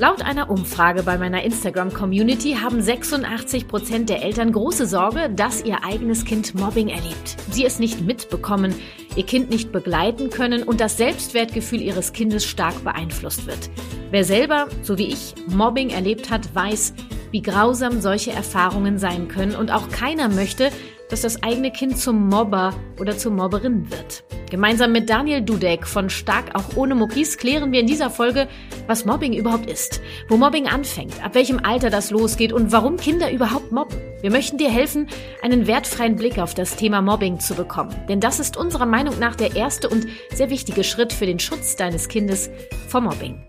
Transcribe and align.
Laut 0.00 0.22
einer 0.22 0.50
Umfrage 0.50 1.04
bei 1.04 1.18
meiner 1.18 1.44
Instagram-Community 1.44 2.56
haben 2.60 2.82
86 2.82 3.68
Prozent 3.68 4.08
der 4.10 4.24
Eltern 4.24 4.50
große 4.50 4.86
Sorge, 4.86 5.30
dass 5.30 5.64
ihr 5.64 5.84
eigenes 5.84 6.24
Kind 6.24 6.52
Mobbing 6.56 6.88
erlebt. 6.88 7.36
Sie 7.50 7.64
es 7.64 7.78
nicht 7.78 8.00
mitbekommen, 8.00 8.74
ihr 9.14 9.24
Kind 9.24 9.50
nicht 9.50 9.70
begleiten 9.70 10.30
können 10.30 10.64
und 10.64 10.80
das 10.80 10.96
Selbstwertgefühl 10.96 11.80
ihres 11.80 12.12
Kindes 12.12 12.44
stark 12.44 12.82
beeinflusst 12.82 13.46
wird. 13.46 13.70
Wer 14.10 14.24
selber, 14.24 14.66
so 14.82 14.98
wie 14.98 15.06
ich, 15.06 15.34
Mobbing 15.46 15.90
erlebt 15.90 16.28
hat, 16.28 16.52
weiß, 16.52 16.94
wie 17.30 17.42
grausam 17.42 18.00
solche 18.00 18.32
Erfahrungen 18.32 18.98
sein 18.98 19.28
können 19.28 19.54
und 19.54 19.70
auch 19.70 19.90
keiner 19.90 20.28
möchte, 20.28 20.70
dass 21.08 21.22
das 21.22 21.42
eigene 21.42 21.70
Kind 21.70 21.98
zum 21.98 22.28
Mobber 22.28 22.74
oder 22.98 23.16
zur 23.16 23.32
Mobberin 23.32 23.90
wird. 23.90 24.24
Gemeinsam 24.50 24.92
mit 24.92 25.10
Daniel 25.10 25.40
Dudek 25.40 25.86
von 25.86 26.10
Stark 26.10 26.54
auch 26.54 26.76
ohne 26.76 26.94
Muckis 26.94 27.38
klären 27.38 27.72
wir 27.72 27.80
in 27.80 27.86
dieser 27.86 28.10
Folge, 28.10 28.46
was 28.86 29.04
Mobbing 29.04 29.32
überhaupt 29.32 29.68
ist, 29.68 30.00
wo 30.28 30.36
Mobbing 30.36 30.66
anfängt, 30.66 31.24
ab 31.24 31.34
welchem 31.34 31.60
Alter 31.64 31.90
das 31.90 32.10
losgeht 32.10 32.52
und 32.52 32.70
warum 32.70 32.96
Kinder 32.96 33.32
überhaupt 33.32 33.72
mobben. 33.72 33.98
Wir 34.20 34.30
möchten 34.30 34.58
dir 34.58 34.70
helfen, 34.70 35.08
einen 35.42 35.66
wertfreien 35.66 36.16
Blick 36.16 36.38
auf 36.38 36.54
das 36.54 36.76
Thema 36.76 37.02
Mobbing 37.02 37.40
zu 37.40 37.54
bekommen, 37.54 37.94
denn 38.08 38.20
das 38.20 38.38
ist 38.40 38.56
unserer 38.56 38.86
Meinung 38.86 39.18
nach 39.18 39.34
der 39.34 39.56
erste 39.56 39.88
und 39.88 40.06
sehr 40.32 40.50
wichtige 40.50 40.84
Schritt 40.84 41.12
für 41.12 41.26
den 41.26 41.38
Schutz 41.38 41.76
deines 41.76 42.08
Kindes 42.08 42.50
vor 42.88 43.00
Mobbing. 43.00 43.42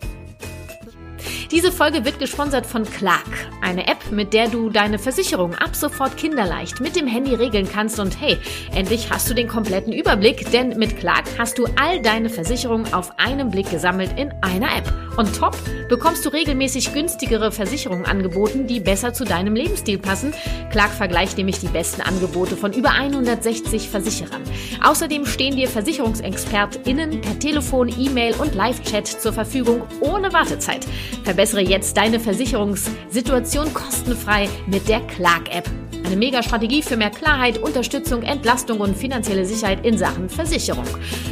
Diese 1.52 1.72
Folge 1.72 2.06
wird 2.06 2.18
gesponsert 2.18 2.66
von 2.66 2.86
Clark, 2.86 3.50
eine 3.62 3.88
App, 3.88 4.12
mit 4.12 4.34
der 4.34 4.48
du 4.48 4.70
deine 4.70 4.98
Versicherung 4.98 5.54
ab 5.54 5.76
sofort 5.76 6.18
kinderleicht 6.18 6.82
mit 6.82 6.96
dem 6.96 7.06
Handy 7.06 7.36
regeln 7.36 7.70
kannst 7.72 8.00
und 8.00 8.20
hey, 8.20 8.38
endlich 8.74 9.12
hast 9.12 9.30
du 9.30 9.36
den 9.36 9.48
kompletten 9.48 9.94
Überblick, 9.94 10.52
denn 10.52 10.70
mit 10.78 10.98
Clark 10.98 11.26
hast 11.38 11.60
du 11.60 11.68
all 11.80 12.02
deine 12.02 12.30
Versicherungen 12.30 12.92
auf 12.94 13.20
einen 13.20 13.52
Blick 13.52 13.70
gesammelt 13.70 14.18
in 14.18 14.34
einer 14.42 14.76
App. 14.76 14.92
Und 15.18 15.34
top 15.36 15.56
bekommst 15.88 16.26
du 16.26 16.30
regelmäßig 16.30 16.94
günstigere 16.94 17.52
Versicherungen 17.52 18.06
angeboten, 18.06 18.68
die 18.68 18.80
besser 18.80 19.14
zu 19.14 19.24
deinem 19.24 19.56
Lebensstil 19.56 19.98
passen. 19.98 20.34
Clark 20.72 20.92
vergleicht 20.92 21.38
nämlich 21.38 21.60
die 21.60 21.68
besten 21.68 22.02
Angebote 22.02 22.58
von 22.58 22.74
über 22.74 22.90
160 22.90 23.90
Versicherern. 23.90 24.42
Außerdem 24.84 25.26
stehen 25.26 25.56
dir 25.56 25.70
VersicherungsexpertInnen 25.70 27.22
per 27.22 27.40
Telefon, 27.40 27.94
E-Mail 27.98 28.36
und 28.36 28.56
Live-Chat 28.56 29.08
zur 29.08 29.32
Verfügung 29.32 29.84
ohne 30.02 30.34
Wartezeit. 30.34 30.86
Verbessere 31.36 31.64
jetzt 31.64 31.98
deine 31.98 32.18
Versicherungssituation 32.18 33.74
kostenfrei 33.74 34.48
mit 34.68 34.88
der 34.88 35.02
Clark-App. 35.02 35.70
Eine 36.06 36.18
Mega-Strategie 36.18 36.84
für 36.84 36.98
mehr 36.98 37.10
Klarheit, 37.10 37.58
Unterstützung, 37.58 38.22
Entlastung 38.22 38.80
und 38.80 38.96
finanzielle 38.96 39.44
Sicherheit 39.44 39.84
in 39.84 39.98
Sachen 39.98 40.30
Versicherung. 40.30 40.86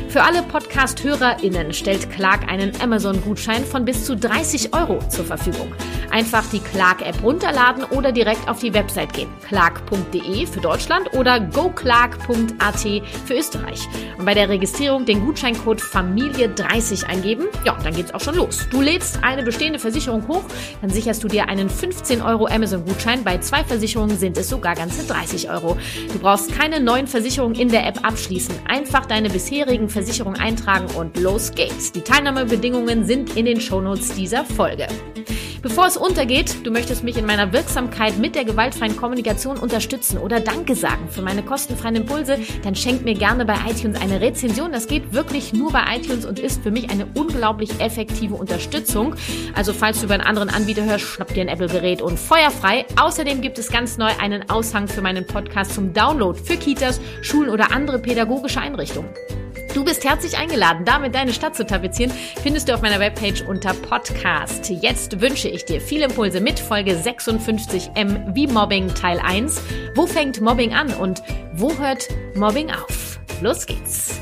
Für 0.09 0.23
alle 0.23 0.41
Podcast-HörerInnen 0.41 1.73
stellt 1.73 2.09
Clark 2.09 2.51
einen 2.51 2.71
Amazon-Gutschein 2.81 3.65
von 3.65 3.85
bis 3.85 4.03
zu 4.05 4.15
30 4.15 4.73
Euro 4.73 4.97
zur 5.09 5.25
Verfügung. 5.25 5.71
Einfach 6.09 6.45
die 6.51 6.59
Clark-App 6.59 7.23
runterladen 7.23 7.83
oder 7.85 8.11
direkt 8.11 8.47
auf 8.47 8.59
die 8.59 8.73
Website 8.73 9.13
gehen. 9.13 9.29
Clark.de 9.47 10.45
für 10.47 10.59
Deutschland 10.59 11.13
oder 11.13 11.39
goclark.at 11.39 12.79
für 13.25 13.33
Österreich. 13.33 13.87
Und 14.17 14.25
bei 14.25 14.33
der 14.33 14.49
Registrierung 14.49 15.05
den 15.05 15.25
Gutscheincode 15.25 15.81
Familie30 15.81 17.05
eingeben. 17.05 17.45
Ja, 17.63 17.77
dann 17.83 17.93
geht's 17.93 18.13
auch 18.13 18.21
schon 18.21 18.35
los. 18.35 18.67
Du 18.69 18.81
lädst 18.81 19.23
eine 19.23 19.43
bestehende 19.43 19.79
Versicherung 19.79 20.27
hoch, 20.27 20.43
dann 20.81 20.89
sicherst 20.89 21.23
du 21.23 21.27
dir 21.27 21.49
einen 21.49 21.69
15 21.69 22.21
Euro 22.21 22.47
Amazon-Gutschein. 22.47 23.23
Bei 23.23 23.39
zwei 23.39 23.63
Versicherungen 23.63 24.17
sind 24.17 24.37
es 24.37 24.49
sogar 24.49 24.62
ganze 24.71 25.05
30 25.05 25.49
Euro. 25.49 25.77
Du 26.13 26.19
brauchst 26.19 26.53
keine 26.53 26.79
neuen 26.79 27.07
Versicherungen 27.07 27.55
in 27.55 27.67
der 27.67 27.85
App 27.85 27.99
abschließen. 28.07 28.55
Einfach 28.67 29.05
deine 29.05 29.29
bisherigen 29.29 29.89
Versicherungen 29.89 30.39
eintragen 30.39 30.87
und 30.95 31.19
los 31.19 31.51
geht's. 31.51 31.91
Die 31.91 32.01
Teilnahmebedingungen 32.01 33.05
sind 33.05 33.35
in 33.35 33.45
den 33.45 33.59
Shownotes 33.59 34.15
dieser 34.15 34.45
Folge. 34.45 34.87
Bevor 35.63 35.87
es 35.87 35.95
untergeht, 35.95 36.65
du 36.65 36.71
möchtest 36.71 37.05
mich 37.05 37.17
in 37.17 37.25
meiner 37.25 37.53
Wirksamkeit 37.53 38.17
mit 38.17 38.35
der 38.35 38.43
gewaltfreien 38.43 38.97
Kommunikation 38.97 39.57
unterstützen 39.57 40.17
oder 40.17 40.41
Danke 40.41 40.75
sagen 40.75 41.07
für 41.09 41.21
meine 41.21 41.41
kostenfreien 41.41 41.95
Impulse, 41.95 42.37
dann 42.63 42.75
schenk 42.75 43.05
mir 43.05 43.13
gerne 43.13 43.45
bei 43.45 43.55
iTunes 43.69 44.01
eine 44.01 44.19
Rezension. 44.19 44.73
Das 44.73 44.87
geht 44.87 45.13
wirklich 45.13 45.53
nur 45.53 45.71
bei 45.71 45.83
iTunes 45.95 46.25
und 46.25 46.37
ist 46.37 46.61
für 46.63 46.71
mich 46.71 46.89
eine 46.89 47.07
unglaublich 47.13 47.79
effektive 47.79 48.35
Unterstützung. 48.35 49.15
Also 49.55 49.71
falls 49.71 49.99
du 49.99 50.07
über 50.07 50.15
einen 50.15 50.23
anderen 50.23 50.49
Anbieter 50.49 50.83
hörst, 50.83 51.05
schnapp 51.05 51.33
dir 51.33 51.43
ein 51.43 51.47
Apple-Gerät 51.47 52.01
und 52.01 52.19
feuerfrei. 52.19 52.85
Außerdem 52.99 53.39
gibt 53.39 53.57
es 53.57 53.69
ganz 53.69 53.97
neu 53.97 54.11
einen 54.19 54.49
Aushang 54.49 54.89
für 54.89 55.01
meinen 55.01 55.25
Podcast 55.25 55.75
zum 55.75 55.93
Download 55.93 56.37
für 56.37 56.57
Kitas, 56.57 56.99
Schulen 57.21 57.49
oder 57.49 57.71
andere 57.71 57.99
pädagogische 57.99 58.59
Einrichtungen. 58.59 59.11
Du 59.71 59.83
bist 59.83 60.03
herzlich 60.03 60.37
eingeladen, 60.37 60.85
damit 60.85 61.15
deine 61.15 61.33
Stadt 61.33 61.55
zu 61.55 61.65
tapezieren, 61.65 62.11
findest 62.43 62.69
du 62.69 62.73
auf 62.73 62.81
meiner 62.81 62.99
Webpage 62.99 63.41
unter 63.47 63.73
Podcast. 63.73 64.69
Jetzt 64.69 65.19
wünsche 65.19 65.47
ich 65.47 65.65
dir 65.65 65.81
viele 65.81 66.05
Impulse 66.05 66.41
mit 66.41 66.59
Folge 66.59 66.93
56M 66.93 68.35
wie 68.35 68.45
Mobbing 68.45 68.93
Teil 68.93 69.19
1. 69.19 69.61
Wo 69.95 70.05
fängt 70.05 70.41
Mobbing 70.41 70.73
an 70.73 70.93
und 70.93 71.23
wo 71.53 71.75
hört 71.77 72.07
Mobbing 72.35 72.69
auf? 72.71 73.19
Los 73.41 73.65
geht's. 73.65 74.19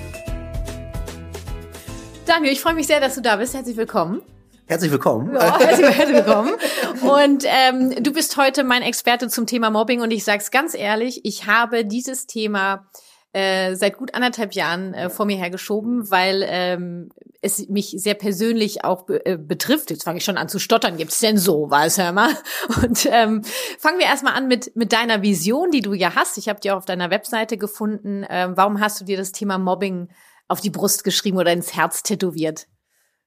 Daniel, 2.26 2.54
ich 2.54 2.62
freue 2.62 2.76
mich 2.76 2.88
sehr, 2.88 3.02
dass 3.02 3.16
du 3.16 3.22
da 3.22 3.36
bist. 3.36 3.54
Herzlich 3.54 3.76
willkommen. 3.76 4.22
Herzlich 4.68 4.92
willkommen. 4.92 5.34
Ja, 5.34 5.60
herzlich, 5.60 6.16
willkommen. 6.16 6.54
Und 7.02 7.44
ähm, 7.46 8.02
du 8.02 8.14
bist 8.14 8.38
heute 8.38 8.64
mein 8.64 8.84
Experte 8.84 9.28
zum 9.28 9.46
Thema 9.46 9.70
Mobbing 9.70 10.00
und 10.00 10.12
ich 10.12 10.24
sage 10.24 10.38
es 10.38 10.50
ganz 10.50 10.76
ehrlich, 10.76 11.26
ich 11.26 11.46
habe 11.46 11.84
dieses 11.84 12.26
Thema 12.26 12.88
äh, 13.34 13.76
seit 13.76 13.98
gut 13.98 14.14
anderthalb 14.14 14.54
Jahren 14.54 14.94
äh, 14.94 15.10
vor 15.10 15.26
mir 15.26 15.38
hergeschoben, 15.38 16.12
weil 16.12 16.44
ähm, 16.46 17.10
es 17.42 17.70
mich 17.70 17.96
sehr 17.98 18.14
persönlich 18.14 18.84
auch 18.84 19.04
be 19.04 19.26
äh, 19.26 19.38
betrifft. 19.38 19.90
Jetzt 19.90 20.04
fange 20.04 20.18
ich 20.18 20.26
schon 20.26 20.38
an 20.38 20.50
zu 20.50 20.60
stottern. 20.60 20.98
Gibt's 20.98 21.20
denn 21.20 21.38
sowas, 21.38 21.98
hör 21.98 22.12
mal? 22.12 22.32
Und 22.84 23.08
ähm, 23.10 23.44
fangen 23.80 24.00
wir 24.00 24.06
erstmal 24.06 24.34
an 24.34 24.48
mit 24.48 24.76
mit 24.76 24.92
deiner 24.92 25.22
Vision, 25.22 25.72
die 25.72 25.82
du 25.82 25.94
ja 25.94 26.16
hast. 26.16 26.38
Ich 26.38 26.50
habe 26.50 26.60
die 26.60 26.72
auch 26.72 26.78
auf 26.78 26.86
deiner 26.86 27.10
Webseite 27.10 27.58
gefunden. 27.58 28.26
Ähm, 28.30 28.54
warum 28.56 28.80
hast 28.80 29.00
du 29.00 29.06
dir 29.06 29.18
das 29.18 29.32
Thema 29.32 29.58
Mobbing 29.58 30.10
auf 30.48 30.60
die 30.60 30.70
Brust 30.70 31.04
geschrieben 31.04 31.38
oder 31.38 31.54
ins 31.54 31.74
Herz 31.74 32.04
tätowiert? 32.04 32.68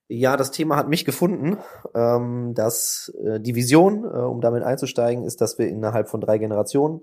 Ja, 0.09 0.37
das 0.37 0.51
Thema 0.51 0.77
hat 0.77 0.89
mich 0.89 1.07
gefunden. 1.07 1.59
Ähm, 1.95 2.53
dass 2.55 3.11
äh, 3.25 3.41
die 3.41 3.55
Vision, 3.55 4.05
äh, 4.05 4.09
um 4.09 4.43
damit 4.43 4.63
einzusteigen, 4.63 5.25
ist, 5.25 5.41
dass 5.41 5.59
wir 5.59 5.67
innerhalb 5.67 6.11
von 6.11 6.21
drei 6.21 6.37
Generationen 6.37 7.01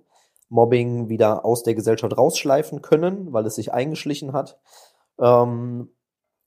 Mobbing 0.51 1.07
wieder 1.09 1.45
aus 1.45 1.63
der 1.63 1.75
Gesellschaft 1.75 2.15
rausschleifen 2.17 2.81
können, 2.81 3.31
weil 3.31 3.45
es 3.45 3.55
sich 3.55 3.73
eingeschlichen 3.73 4.33
hat. 4.33 4.59
Ähm, 5.17 5.89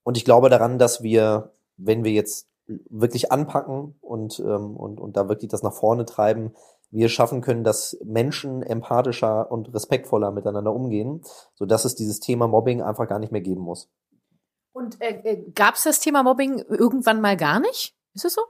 und 0.04 0.16
ich 0.16 0.25
glaube 0.25 0.50
daran, 0.50 0.78
dass 0.78 1.03
wir, 1.03 1.54
wenn 1.76 2.04
wir 2.04 2.12
jetzt 2.12 2.47
wirklich 2.66 3.32
anpacken 3.32 3.97
und, 4.00 4.38
ähm, 4.41 4.76
und, 4.76 5.00
und 5.00 5.16
da 5.16 5.28
wirklich 5.28 5.50
das 5.50 5.62
nach 5.62 5.72
vorne 5.72 6.04
treiben, 6.04 6.54
wir 6.91 7.09
schaffen 7.09 7.41
können, 7.41 7.65
dass 7.65 7.98
Menschen 8.04 8.62
empathischer 8.62 9.50
und 9.50 9.72
respektvoller 9.75 10.31
miteinander 10.31 10.72
umgehen, 10.72 11.22
so 11.54 11.65
dass 11.65 11.84
es 11.84 11.94
dieses 11.94 12.21
Thema 12.21 12.47
Mobbing 12.47 12.82
einfach 12.82 13.09
gar 13.09 13.19
nicht 13.19 13.32
mehr 13.32 13.41
geben 13.41 13.62
muss. 13.62 13.88
Und 14.72 15.00
äh, 15.00 15.21
äh 15.25 15.50
gab 15.54 15.76
es 15.76 15.84
das 15.84 16.00
Thema 16.00 16.22
Mobbing 16.22 16.59
irgendwann 16.69 17.21
mal 17.22 17.36
gar 17.36 17.59
nicht? 17.59 17.97
Ist 18.15 18.26
es 18.26 18.34
so? 18.34 18.42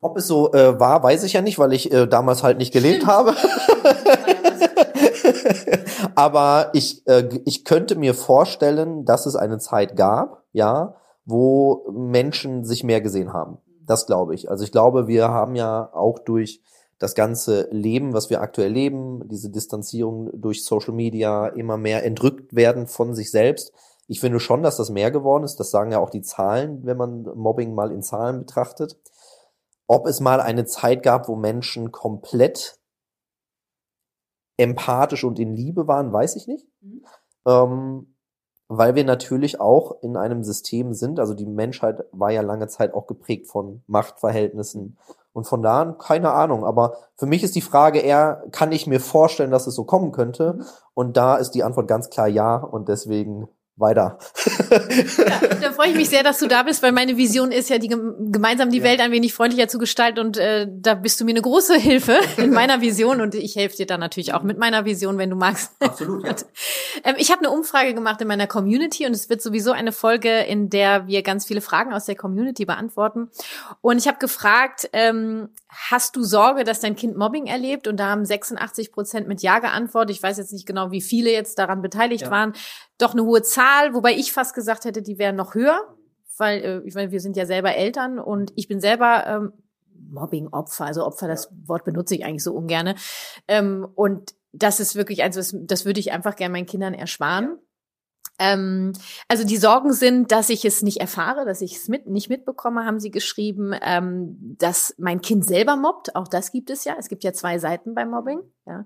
Ob 0.00 0.16
es 0.16 0.26
so 0.26 0.52
äh, 0.52 0.78
war, 0.78 1.02
weiß 1.02 1.24
ich 1.24 1.32
ja 1.32 1.42
nicht, 1.42 1.58
weil 1.58 1.72
ich 1.72 1.90
äh, 1.92 2.06
damals 2.06 2.42
halt 2.42 2.58
nicht 2.58 2.72
gelebt 2.72 3.06
habe. 3.06 3.34
Aber 6.16 6.70
ich, 6.72 7.06
äh, 7.06 7.28
ich 7.44 7.64
könnte 7.64 7.94
mir 7.94 8.14
vorstellen, 8.14 9.04
dass 9.04 9.26
es 9.26 9.36
eine 9.36 9.58
Zeit 9.58 9.96
gab, 9.96 10.42
ja, 10.52 10.96
wo 11.26 11.86
Menschen 11.92 12.64
sich 12.64 12.82
mehr 12.82 13.02
gesehen 13.02 13.34
haben. 13.34 13.58
Das 13.84 14.06
glaube 14.06 14.34
ich. 14.34 14.50
Also 14.50 14.64
ich 14.64 14.72
glaube, 14.72 15.08
wir 15.08 15.28
haben 15.28 15.54
ja 15.54 15.90
auch 15.92 16.18
durch 16.18 16.62
das 16.98 17.14
ganze 17.14 17.68
Leben, 17.70 18.14
was 18.14 18.30
wir 18.30 18.40
aktuell 18.40 18.72
leben, 18.72 19.28
diese 19.28 19.50
Distanzierung 19.50 20.30
durch 20.32 20.64
Social 20.64 20.94
Media 20.94 21.48
immer 21.48 21.76
mehr 21.76 22.04
entrückt 22.04 22.56
werden 22.56 22.86
von 22.86 23.14
sich 23.14 23.30
selbst. 23.30 23.72
Ich 24.08 24.20
finde 24.20 24.40
schon, 24.40 24.62
dass 24.62 24.78
das 24.78 24.88
mehr 24.88 25.10
geworden 25.10 25.44
ist. 25.44 25.56
Das 25.56 25.70
sagen 25.70 25.92
ja 25.92 25.98
auch 25.98 26.10
die 26.10 26.22
Zahlen, 26.22 26.86
wenn 26.86 26.96
man 26.96 27.24
Mobbing 27.34 27.74
mal 27.74 27.92
in 27.92 28.02
Zahlen 28.02 28.38
betrachtet. 28.38 28.96
Ob 29.86 30.06
es 30.06 30.20
mal 30.20 30.40
eine 30.40 30.64
Zeit 30.64 31.02
gab, 31.02 31.28
wo 31.28 31.36
Menschen 31.36 31.92
komplett 31.92 32.78
empathisch 34.56 35.24
und 35.24 35.38
in 35.38 35.54
Liebe 35.54 35.86
waren, 35.86 36.12
weiß 36.12 36.36
ich 36.36 36.46
nicht. 36.46 36.66
Mhm. 36.80 37.04
Ähm, 37.46 38.16
weil 38.68 38.96
wir 38.96 39.04
natürlich 39.04 39.60
auch 39.60 40.02
in 40.02 40.16
einem 40.16 40.42
System 40.42 40.92
sind, 40.92 41.20
also 41.20 41.34
die 41.34 41.46
Menschheit 41.46 42.04
war 42.10 42.30
ja 42.30 42.42
lange 42.42 42.66
Zeit 42.66 42.94
auch 42.94 43.06
geprägt 43.06 43.46
von 43.46 43.82
Machtverhältnissen 43.86 44.98
Und 45.32 45.46
von 45.46 45.62
da 45.62 45.82
an, 45.82 45.98
keine 45.98 46.32
Ahnung. 46.32 46.64
Aber 46.64 46.96
für 47.14 47.26
mich 47.26 47.44
ist 47.44 47.54
die 47.54 47.60
Frage 47.60 47.98
eher, 47.98 48.44
kann 48.52 48.72
ich 48.72 48.86
mir 48.86 49.00
vorstellen, 49.00 49.50
dass 49.50 49.66
es 49.66 49.74
so 49.74 49.84
kommen 49.84 50.10
könnte? 50.10 50.54
Mhm. 50.54 50.64
Und 50.94 51.16
da 51.18 51.36
ist 51.36 51.50
die 51.50 51.62
Antwort 51.62 51.88
ganz 51.88 52.08
klar 52.08 52.26
ja. 52.26 52.56
Und 52.56 52.88
deswegen 52.88 53.46
weiter. 53.76 54.18
ja, 55.18 55.40
da 55.60 55.72
freue 55.72 55.90
ich 55.90 55.96
mich 55.96 56.08
sehr, 56.08 56.22
dass 56.22 56.38
du 56.38 56.46
da 56.46 56.62
bist, 56.62 56.82
weil 56.82 56.92
meine 56.92 57.18
Vision 57.18 57.52
ist 57.52 57.68
ja, 57.68 57.78
die 57.78 57.88
gemeinsam 57.88 58.70
die 58.70 58.78
ja. 58.78 58.84
Welt 58.84 59.00
ein 59.00 59.12
wenig 59.12 59.34
freundlicher 59.34 59.68
zu 59.68 59.78
gestalten 59.78 60.18
und 60.18 60.38
äh, 60.38 60.66
da 60.70 60.94
bist 60.94 61.20
du 61.20 61.26
mir 61.26 61.32
eine 61.32 61.42
große 61.42 61.76
Hilfe 61.76 62.18
in 62.38 62.50
meiner 62.54 62.80
Vision 62.80 63.20
und 63.20 63.34
ich 63.34 63.54
helfe 63.56 63.76
dir 63.76 63.86
dann 63.86 64.00
natürlich 64.00 64.32
auch 64.32 64.42
mit 64.42 64.56
meiner 64.56 64.86
Vision, 64.86 65.18
wenn 65.18 65.28
du 65.28 65.36
magst. 65.36 65.72
Absolut. 65.80 66.24
Ja. 66.24 66.34
ähm, 67.04 67.16
ich 67.18 67.30
habe 67.30 67.40
eine 67.40 67.50
Umfrage 67.50 67.92
gemacht 67.92 68.20
in 68.22 68.28
meiner 68.28 68.46
Community 68.46 69.04
und 69.04 69.12
es 69.12 69.28
wird 69.28 69.42
sowieso 69.42 69.72
eine 69.72 69.92
Folge, 69.92 70.38
in 70.40 70.70
der 70.70 71.06
wir 71.06 71.22
ganz 71.22 71.44
viele 71.46 71.60
Fragen 71.60 71.92
aus 71.92 72.06
der 72.06 72.16
Community 72.16 72.64
beantworten. 72.64 73.30
Und 73.82 73.98
ich 73.98 74.08
habe 74.08 74.18
gefragt, 74.18 74.88
ähm, 74.94 75.50
hast 75.68 76.16
du 76.16 76.22
Sorge, 76.22 76.64
dass 76.64 76.80
dein 76.80 76.96
Kind 76.96 77.16
Mobbing 77.16 77.46
erlebt? 77.46 77.86
Und 77.88 77.98
da 77.98 78.08
haben 78.08 78.24
86 78.24 78.90
Prozent 78.90 79.28
mit 79.28 79.42
Ja 79.42 79.58
geantwortet. 79.58 80.16
Ich 80.16 80.22
weiß 80.22 80.38
jetzt 80.38 80.52
nicht 80.52 80.66
genau, 80.66 80.90
wie 80.90 81.02
viele 81.02 81.30
jetzt 81.30 81.58
daran 81.58 81.82
beteiligt 81.82 82.24
ja. 82.24 82.30
waren 82.30 82.54
doch 82.98 83.12
eine 83.12 83.24
hohe 83.24 83.42
Zahl, 83.42 83.94
wobei 83.94 84.12
ich 84.12 84.32
fast 84.32 84.54
gesagt 84.54 84.84
hätte, 84.84 85.02
die 85.02 85.18
wären 85.18 85.36
noch 85.36 85.54
höher, 85.54 85.80
weil 86.38 86.60
äh, 86.62 86.80
ich 86.84 86.94
meine, 86.94 87.10
wir 87.10 87.20
sind 87.20 87.36
ja 87.36 87.46
selber 87.46 87.74
Eltern 87.74 88.18
und 88.18 88.52
ich 88.56 88.68
bin 88.68 88.80
selber 88.80 89.26
ähm, 89.26 89.52
Mobbing-Opfer, 90.10 90.86
also 90.86 91.04
Opfer, 91.04 91.28
das 91.28 91.50
Wort 91.66 91.84
benutze 91.84 92.14
ich 92.14 92.24
eigentlich 92.24 92.44
so 92.44 92.54
ungerne. 92.54 92.94
Ähm, 93.48 93.86
und 93.94 94.34
das 94.52 94.80
ist 94.80 94.94
wirklich 94.94 95.22
eins, 95.22 95.36
das, 95.36 95.54
das 95.58 95.84
würde 95.84 96.00
ich 96.00 96.12
einfach 96.12 96.36
gerne 96.36 96.52
meinen 96.52 96.66
Kindern 96.66 96.94
ersparen. 96.94 97.58
Ähm, 98.38 98.92
also 99.28 99.44
die 99.44 99.56
Sorgen 99.56 99.92
sind, 99.92 100.30
dass 100.30 100.50
ich 100.50 100.64
es 100.64 100.82
nicht 100.82 101.00
erfahre, 101.00 101.46
dass 101.46 101.62
ich 101.62 101.76
es 101.76 101.88
mit, 101.88 102.06
nicht 102.06 102.28
mitbekomme, 102.28 102.84
haben 102.84 103.00
sie 103.00 103.10
geschrieben, 103.10 103.74
ähm, 103.82 104.56
dass 104.58 104.94
mein 104.98 105.20
Kind 105.22 105.44
selber 105.44 105.76
mobbt. 105.76 106.14
Auch 106.16 106.28
das 106.28 106.52
gibt 106.52 106.70
es 106.70 106.84
ja. 106.84 106.96
Es 106.98 107.08
gibt 107.08 107.24
ja 107.24 107.32
zwei 107.32 107.58
Seiten 107.58 107.94
beim 107.94 108.10
Mobbing. 108.10 108.40
Ja. 108.66 108.84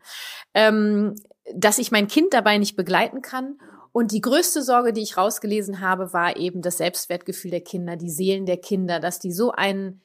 Ähm, 0.55 1.17
dass 1.55 1.79
ich 1.79 1.91
mein 1.91 2.07
Kind 2.07 2.33
dabei 2.33 2.59
nicht 2.59 2.77
begleiten 2.77 3.23
kann 3.23 3.59
und 3.93 4.13
die 4.13 4.21
größte 4.21 4.63
Sorge, 4.63 4.93
die 4.93 5.03
ich 5.03 5.17
rausgelesen 5.17 5.81
habe, 5.81 6.13
war 6.13 6.37
eben 6.37 6.63
das 6.63 6.79
Selbstwertgefühl 6.79 7.51
der 7.51 7.63
Kinder, 7.63 7.97
die 7.97 8.11
Seelen 8.11 8.47
der 8.47 8.59
Kinder, 8.59 9.01
dass 9.01 9.19
die 9.19 9.33
so 9.33 9.53
einen 9.53 10.01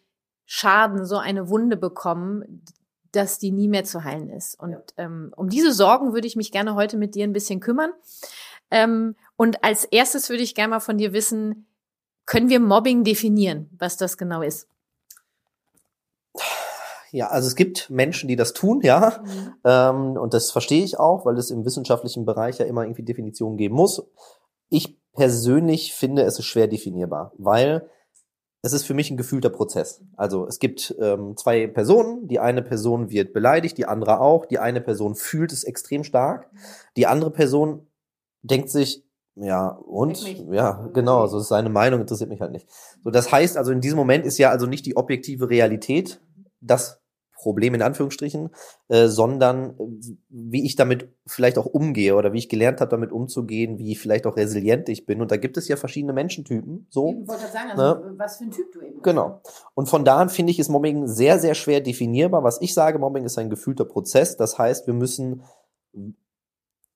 Schaden, 0.45 1.05
so 1.05 1.17
eine 1.17 1.49
Wunde 1.49 1.77
bekommen, 1.77 2.63
dass 3.11 3.39
die 3.39 3.51
nie 3.51 3.67
mehr 3.67 3.83
zu 3.83 4.03
heilen 4.03 4.29
ist. 4.29 4.59
Und 4.59 4.77
ähm, 4.97 5.33
um 5.35 5.49
diese 5.49 5.71
Sorgen 5.71 6.13
würde 6.13 6.27
ich 6.27 6.35
mich 6.35 6.51
gerne 6.51 6.75
heute 6.75 6.97
mit 6.97 7.15
dir 7.15 7.23
ein 7.23 7.33
bisschen 7.33 7.59
kümmern. 7.59 7.91
Ähm, 8.71 9.15
und 9.37 9.63
als 9.63 9.85
erstes 9.85 10.29
würde 10.29 10.43
ich 10.43 10.55
gerne 10.55 10.71
mal 10.71 10.79
von 10.79 10.97
dir 10.97 11.13
wissen, 11.13 11.67
können 12.25 12.49
wir 12.49 12.59
Mobbing 12.59 13.03
definieren, 13.03 13.69
was 13.77 13.97
das 13.97 14.17
genau 14.17 14.41
ist? 14.41 14.67
Ja, 17.15 17.27
also 17.27 17.47
es 17.47 17.55
gibt 17.55 17.89
Menschen, 17.89 18.27
die 18.27 18.35
das 18.35 18.51
tun, 18.51 18.81
ja. 18.83 19.23
Mhm. 19.23 19.53
Ähm, 19.63 20.17
und 20.17 20.33
das 20.33 20.51
verstehe 20.51 20.83
ich 20.83 20.99
auch, 20.99 21.25
weil 21.25 21.37
es 21.37 21.49
im 21.49 21.63
wissenschaftlichen 21.63 22.25
Bereich 22.25 22.57
ja 22.57 22.65
immer 22.65 22.83
irgendwie 22.83 23.03
Definitionen 23.03 23.55
geben 23.55 23.75
muss. 23.75 24.05
Ich 24.67 24.99
persönlich 25.13 25.93
finde, 25.93 26.23
es 26.23 26.39
ist 26.39 26.45
schwer 26.45 26.67
definierbar, 26.67 27.31
weil 27.37 27.89
es 28.63 28.73
ist 28.73 28.83
für 28.83 28.93
mich 28.93 29.11
ein 29.11 29.15
gefühlter 29.15 29.49
Prozess. 29.49 30.03
Also 30.17 30.45
es 30.45 30.59
gibt 30.59 30.93
ähm, 30.99 31.37
zwei 31.37 31.67
Personen, 31.67 32.27
die 32.27 32.39
eine 32.39 32.61
Person 32.61 33.09
wird 33.09 33.31
beleidigt, 33.31 33.77
die 33.77 33.85
andere 33.85 34.19
auch. 34.19 34.45
Die 34.45 34.59
eine 34.59 34.81
Person 34.81 35.15
fühlt 35.15 35.53
es 35.53 35.63
extrem 35.63 36.03
stark, 36.03 36.49
die 36.97 37.07
andere 37.07 37.31
Person 37.31 37.87
denkt 38.41 38.69
sich, 38.69 39.05
ja, 39.35 39.67
und? 39.67 40.21
Ja, 40.51 40.89
genau, 40.93 41.27
so 41.27 41.39
ist 41.39 41.47
seine 41.47 41.69
Meinung, 41.69 42.01
interessiert 42.01 42.29
mich 42.29 42.41
halt 42.41 42.51
nicht. 42.51 42.67
So, 43.05 43.09
das 43.09 43.31
heißt 43.31 43.55
also, 43.55 43.71
in 43.71 43.79
diesem 43.79 43.97
Moment 43.97 44.25
ist 44.25 44.37
ja 44.37 44.49
also 44.49 44.65
nicht 44.65 44.85
die 44.85 44.97
objektive 44.97 45.49
Realität 45.49 46.19
das 46.65 47.01
Problem 47.35 47.75
in 47.75 47.81
Anführungsstrichen, 47.81 48.49
äh, 48.87 49.07
sondern 49.07 49.71
äh, 49.77 50.15
wie 50.29 50.65
ich 50.65 50.75
damit 50.75 51.09
vielleicht 51.27 51.57
auch 51.57 51.65
umgehe 51.65 52.15
oder 52.15 52.33
wie 52.33 52.39
ich 52.39 52.49
gelernt 52.49 52.81
habe, 52.81 52.89
damit 52.89 53.11
umzugehen, 53.11 53.77
wie 53.77 53.95
vielleicht 53.95 54.25
auch 54.25 54.37
resilient 54.37 54.89
ich 54.89 55.05
bin. 55.05 55.21
Und 55.21 55.31
da 55.31 55.37
gibt 55.37 55.57
es 55.57 55.67
ja 55.67 55.75
verschiedene 55.75 56.13
Menschentypen. 56.13 56.87
So, 56.89 57.19
ich 57.21 57.27
wollte 57.27 57.47
sagen, 57.51 57.71
also 57.71 57.83
ne? 57.83 58.13
was 58.17 58.37
für 58.37 58.45
ein 58.45 58.51
Typ 58.51 58.71
du 58.71 58.81
eben 58.81 59.01
Genau. 59.01 59.41
Und 59.73 59.87
von 59.87 60.05
da 60.05 60.17
an 60.17 60.29
finde 60.29 60.51
ich, 60.51 60.59
ist 60.59 60.69
Mobbing 60.69 61.07
sehr, 61.07 61.37
sehr 61.39 61.55
schwer 61.55 61.81
definierbar. 61.81 62.43
Was 62.43 62.61
ich 62.61 62.73
sage, 62.73 62.99
Mobbing 62.99 63.25
ist 63.25 63.37
ein 63.37 63.49
gefühlter 63.49 63.85
Prozess. 63.85 64.37
Das 64.37 64.57
heißt, 64.57 64.87
wir 64.87 64.93
müssen 64.93 65.43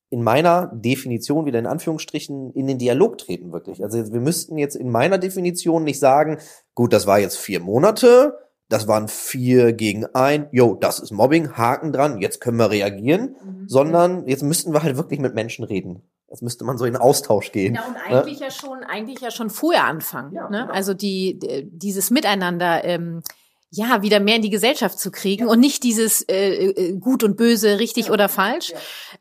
in 0.10 0.24
meiner 0.24 0.72
Definition 0.74 1.46
wieder 1.46 1.60
in 1.60 1.68
Anführungsstrichen 1.68 2.52
in 2.54 2.66
den 2.66 2.80
Dialog 2.80 3.18
treten, 3.20 3.52
wirklich. 3.52 3.84
Also 3.84 4.12
wir 4.12 4.22
müssten 4.22 4.58
jetzt 4.58 4.76
in 4.76 4.90
meiner 4.90 5.18
Definition 5.20 5.84
nicht 5.84 6.00
sagen, 6.00 6.40
gut, 6.74 6.94
das 6.94 7.06
war 7.06 7.20
jetzt 7.20 7.38
vier 7.38 7.60
Monate, 7.60 8.38
das 8.70 8.88
waren 8.88 9.08
vier 9.08 9.74
gegen 9.74 10.06
ein, 10.14 10.48
yo, 10.52 10.76
das 10.76 11.00
ist 11.00 11.12
Mobbing, 11.12 11.58
Haken 11.58 11.92
dran, 11.92 12.22
jetzt 12.22 12.40
können 12.40 12.58
wir 12.58 12.70
reagieren, 12.70 13.36
mhm. 13.44 13.68
sondern 13.68 14.28
jetzt 14.28 14.44
müssten 14.44 14.74
wir 14.74 14.84
halt 14.84 14.96
wirklich 14.96 15.20
mit 15.20 15.34
Menschen 15.36 15.66
reden. 15.66 16.04
Jetzt 16.30 16.44
müsste 16.44 16.64
man 16.64 16.78
so 16.78 16.86
in 16.86 16.96
Austausch 16.96 17.52
gehen. 17.52 17.74
Ja, 17.74 17.86
und 17.86 17.94
ne? 17.94 18.04
eigentlich 18.04 18.40
ne? 18.40 18.46
ja 18.46 18.52
schon, 18.52 18.84
eigentlich 18.84 19.20
ja 19.20 19.32
schon 19.32 19.50
vorher 19.50 19.86
anfangen. 19.86 20.32
Ja, 20.34 20.48
ne? 20.50 20.62
Genau. 20.62 20.72
Also 20.74 20.94
die, 20.94 21.40
dieses 21.72 22.12
Miteinander, 22.12 22.86
ähm, 22.86 23.24
ja, 23.72 24.02
wieder 24.02 24.20
mehr 24.20 24.36
in 24.36 24.42
die 24.42 24.50
Gesellschaft 24.50 25.00
zu 25.00 25.12
kriegen 25.12 25.46
ja. 25.46 25.52
und 25.52 25.60
nicht 25.60 25.84
dieses 25.84 26.22
äh, 26.24 26.66
äh, 26.66 26.98
gut 26.98 27.24
und 27.24 27.38
böse, 27.38 27.80
richtig 27.80 28.08
ja. 28.08 28.14
oder 28.14 28.30
falsch. 28.30 28.74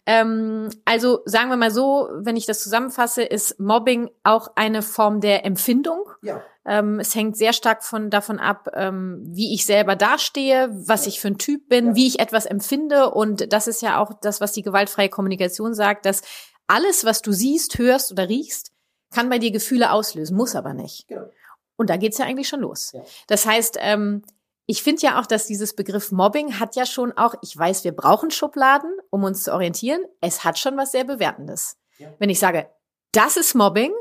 Ähm, 0.07 0.71
also 0.85 1.21
sagen 1.27 1.51
wir 1.51 1.57
mal 1.57 1.71
so, 1.71 2.09
wenn 2.21 2.37
ich 2.37 2.47
das 2.47 2.63
zusammenfasse, 2.63 3.23
ist 3.23 3.61
Mobbing 3.61 4.11
auch 4.25 4.49
eine 4.55 4.83
Form 4.83 5.21
der 5.21 5.45
Empfindung. 5.45 6.05
Ja. 6.23 6.43
Ähm, 6.69 7.01
es 7.01 7.15
hängt 7.15 7.37
sehr 7.37 7.55
stark 7.55 7.83
von 7.83 8.11
davon 8.11 8.39
ab, 8.39 8.69
ähm, 8.75 9.23
wie 9.25 9.55
ich 9.55 9.65
selber 9.65 9.97
dastehe, 9.97 10.69
was 10.71 11.07
ich 11.07 11.19
für 11.21 11.29
ein 11.29 11.39
Typ 11.39 11.69
bin, 11.69 11.95
wie 11.95 12.07
ich 12.07 12.21
etwas 12.21 12.45
empfinde. 12.45 13.11
Und 13.11 13.53
das 13.53 13.67
ist 13.67 13.81
ja 13.81 13.99
auch 13.99 14.13
das, 14.21 14.41
was 14.41 14.53
die 14.53 14.63
gewaltfreie 14.63 15.09
Kommunikation 15.09 15.73
sagt, 15.73 16.05
dass 16.05 16.23
alles, 16.67 17.05
was 17.05 17.23
du 17.23 17.33
siehst, 17.33 17.79
hörst 17.79 18.13
oder 18.13 18.29
riechst, 18.29 18.73
kann 19.15 19.31
bei 19.31 19.39
dir 19.39 19.51
Gefühle 19.51 19.91
auslösen, 19.91 20.37
muss 20.37 20.55
aber 20.55 20.75
nicht. 20.75 21.09
Genau. 21.09 21.31
Und 21.77 21.89
da 21.89 21.97
geht's 21.97 22.19
ja 22.19 22.27
eigentlich 22.27 22.49
schon 22.49 22.61
los. 22.61 22.93
Ja. 22.93 23.03
Das 23.29 23.47
heißt, 23.47 23.79
ähm, 23.81 24.23
ich 24.67 24.83
finde 24.83 25.01
ja 25.03 25.19
auch, 25.19 25.25
dass 25.25 25.47
dieses 25.47 25.75
Begriff 25.75 26.13
Mobbing 26.13 26.61
hat 26.61 26.77
ja 26.77 26.85
schon 26.85 27.13
auch, 27.13 27.35
ich 27.41 27.57
weiß, 27.57 27.85
wir 27.85 27.93
brauchen 27.93 28.31
Schubladen, 28.31 28.91
um 29.09 29.25
uns 29.25 29.45
zu 29.45 29.55
orientieren. 29.55 30.03
Es 30.21 30.45
hat 30.45 30.59
schon 30.59 30.77
was 30.77 30.93
sehr 30.93 31.05
Bewertendes. 31.05 31.79
Ja. 31.97 32.13
Wenn 32.19 32.29
ich 32.29 32.39
sage, 32.39 32.69
das 33.13 33.39
ist 33.39 33.55
Mobbing, 33.55 33.93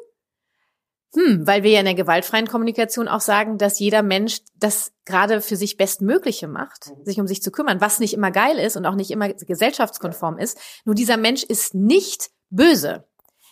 hm, 1.17 1.47
weil 1.47 1.63
wir 1.63 1.71
ja 1.71 1.79
in 1.79 1.85
der 1.85 1.95
gewaltfreien 1.95 2.45
Kommunikation 2.45 3.07
auch 3.07 3.21
sagen, 3.21 3.57
dass 3.57 3.79
jeder 3.79 4.03
Mensch 4.03 4.41
das 4.55 4.91
gerade 5.03 5.41
für 5.41 5.55
sich 5.55 5.75
Bestmögliche 5.75 6.47
macht, 6.47 6.91
mhm. 6.91 7.05
sich 7.05 7.19
um 7.19 7.25
sich 7.25 7.41
zu 7.41 7.51
kümmern, 7.51 7.81
was 7.81 7.99
nicht 7.99 8.13
immer 8.13 8.29
geil 8.29 8.59
ist 8.59 8.77
und 8.77 8.85
auch 8.85 8.93
nicht 8.93 9.09
immer 9.09 9.33
gesellschaftskonform 9.33 10.37
ist. 10.37 10.59
Nur 10.85 10.93
dieser 10.93 11.17
Mensch 11.17 11.43
ist 11.43 11.73
nicht 11.73 12.29
böse. 12.51 13.07